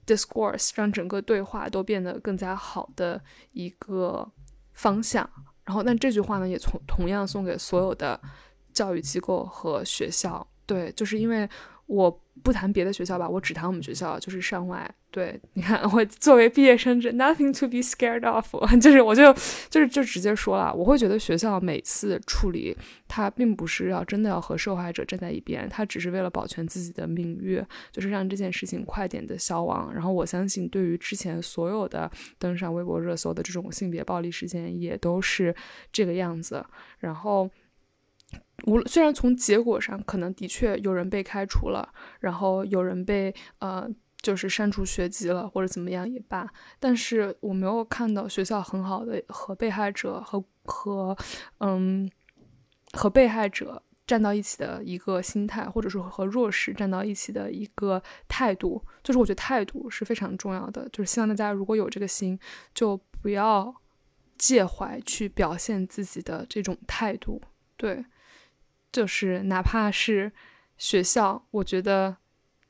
[0.04, 3.22] discourse 让整个对话都变得更加好的
[3.52, 4.28] 一个
[4.72, 5.30] 方向。
[5.64, 8.20] 然后，但这句话呢，也从同样送给所有的
[8.72, 10.44] 教育机构和学校。
[10.66, 11.48] 对，就是因为
[11.86, 12.20] 我。
[12.42, 14.90] 不谈别的学校吧，我只谈我们学校，就是上外。
[15.10, 18.46] 对，你看，我作为毕业生这，nothing to be scared of，
[18.80, 19.30] 就是我就
[19.68, 22.74] 就是就直接说了，我会觉得学校每次处理，
[23.06, 29.92] 它并不是要真的要和受害者站在一边，它只是为了保全自己的名誉，就是让这件事情快点的消亡。
[29.92, 35.54] 然后我相信，对于之前所有的登上微博热搜的这种性别暴力事件，也都是
[35.92, 36.64] 这个样子。
[36.98, 37.48] 然后。
[38.66, 43.88] 无虽然从结果上可能的确有人被开除了，然后有人被呃
[44.20, 46.48] 就是删除学籍了或者怎么样也罢，
[46.78, 51.16] 但是我没有看到学校很好的和被害者和和
[51.58, 52.08] 嗯
[52.92, 62.38] 和被害者站到一起的一个心态，或者说和弱势站到一起的一个态度，就是我觉得态度是非常重要的，就是希望大家如果有这个心，
[62.72, 63.74] 就不要
[64.38, 67.42] 介怀去表现自己的这种态度，
[67.76, 68.04] 对。
[68.92, 70.30] 就是哪怕是
[70.76, 72.18] 学校，我觉得，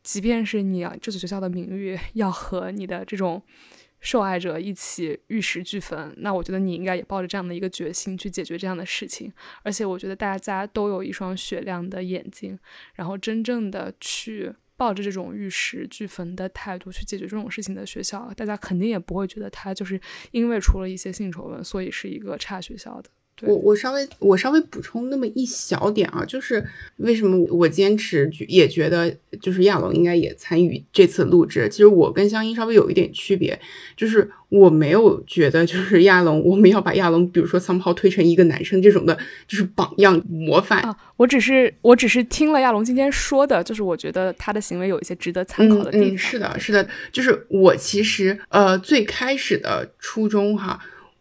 [0.03, 3.43] 即便是你这所学校的名誉要和你的这种
[4.01, 9.33] 受害者一起玉石俱焚，那我觉得你应该也抱着这样的一个决心去解决这样的事情。
[9.63, 12.59] 而且我觉得大家都有一双雪亮的眼睛，
[12.95, 20.01] 然后真正的去抱着这种玉石俱焚的态度去解决这种事情的学校，大家肯定也不会觉得他就是
[20.33, 23.11] 因为出了一些性丑闻，所以是一个差学校的。
[23.41, 26.65] 我我稍微我稍微补充那么一小点啊，就是
[26.99, 31.69] 为什么我坚持也觉得就是亚龙应该也参与这次录制。
[31.69, 33.59] 其实我跟香音稍微有一点区别，
[33.97, 39.19] 就是我没有觉得就是亚龙，我们要把亚龙比如说 somehow 推成一个男生这种的，
[39.49, 40.97] 就是榜样模范啊。
[41.17, 46.19] 我只是我只是听了亚龙今天说的，就是我觉得他的行为有一些值得参考的地方。
[46.19, 50.79] 是的，是的，就是我其实呃最开始的初衷哈，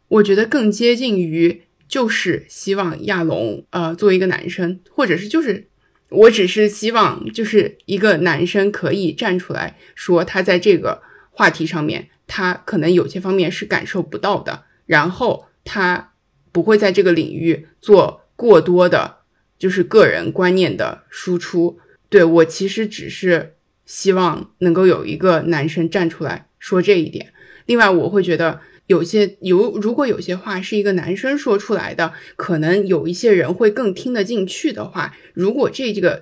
[0.08, 1.64] 我觉得更接近于。
[1.92, 5.68] 就是希望亚龙，呃，作为一个男生，或者是就是，
[6.08, 11.02] 我只是希望就是一个男生可以站出来说，他在这个
[11.32, 16.14] 话题上面，他可能有些方面是感受不到的，然后他
[16.54, 19.18] 不会在这个领域做过多的，
[19.60, 21.78] 就是个人观念的输出。
[22.08, 23.56] 对我其实只是
[23.86, 27.34] 希望能够有一个男生站出来说这一点。
[27.66, 28.62] 另外，我会觉得。
[28.88, 35.16] 有些有，如果有些话是一个男生说出来的，可能有一些人会更听得进去的话。
[35.34, 36.22] 如果这这个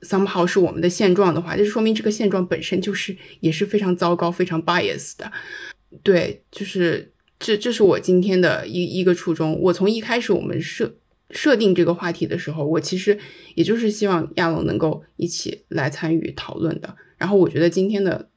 [0.00, 5.30] somehow 是我们的现状的话，就说明这个现状本身就是也是非常糟糕、非常 bias 的。
[6.02, 9.60] 对，就是这，这是我今天的一一个初衷。
[9.60, 10.96] 我从一开始我们设
[11.30, 13.18] 设定这个话题的时候，我其实
[13.54, 16.96] 也就是希望亚龙能够一起来参与讨论的。
[17.18, 18.30] 然后我觉得今天的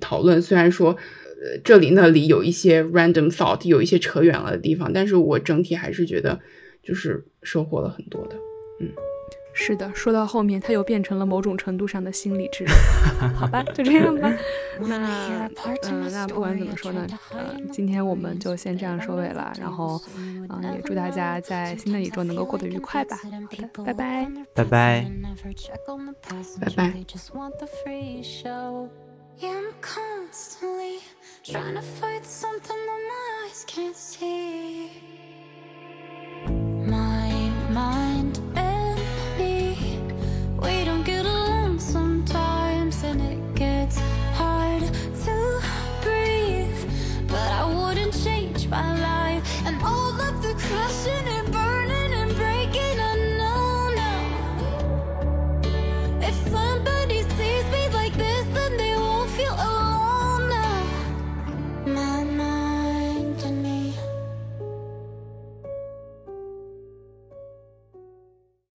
[0.00, 0.96] 讨论虽然说。
[1.42, 6.40] 呃，这里那里有一些 random thought，有一些扯远了的地方，但是我整体还是觉得
[6.82, 8.36] 就是收获了很多的。
[8.80, 8.90] 嗯，
[9.52, 12.74] 是的，说到后面，它又变成了某种程度上的心理治疗。
[13.36, 14.32] 好吧，就这样吧。
[14.80, 15.48] 那
[15.84, 19.52] 嗯，那不管怎么说呢，呃，今天我们就先这样收尾了。
[19.60, 23.16] 然后，嗯，也祝大家在新的一周能够过得愉快吧。
[23.22, 25.06] 好的，拜拜，拜拜，
[26.60, 27.04] 拜拜。
[31.46, 34.90] Trying to fight something that my eyes can't see.
[36.46, 38.98] My mind and
[39.38, 40.00] me,
[40.58, 43.98] we don't get along sometimes, and it gets
[44.32, 44.84] hard
[45.24, 45.62] to
[46.00, 46.82] breathe.
[47.28, 51.33] But I wouldn't change my life, and all of the crashing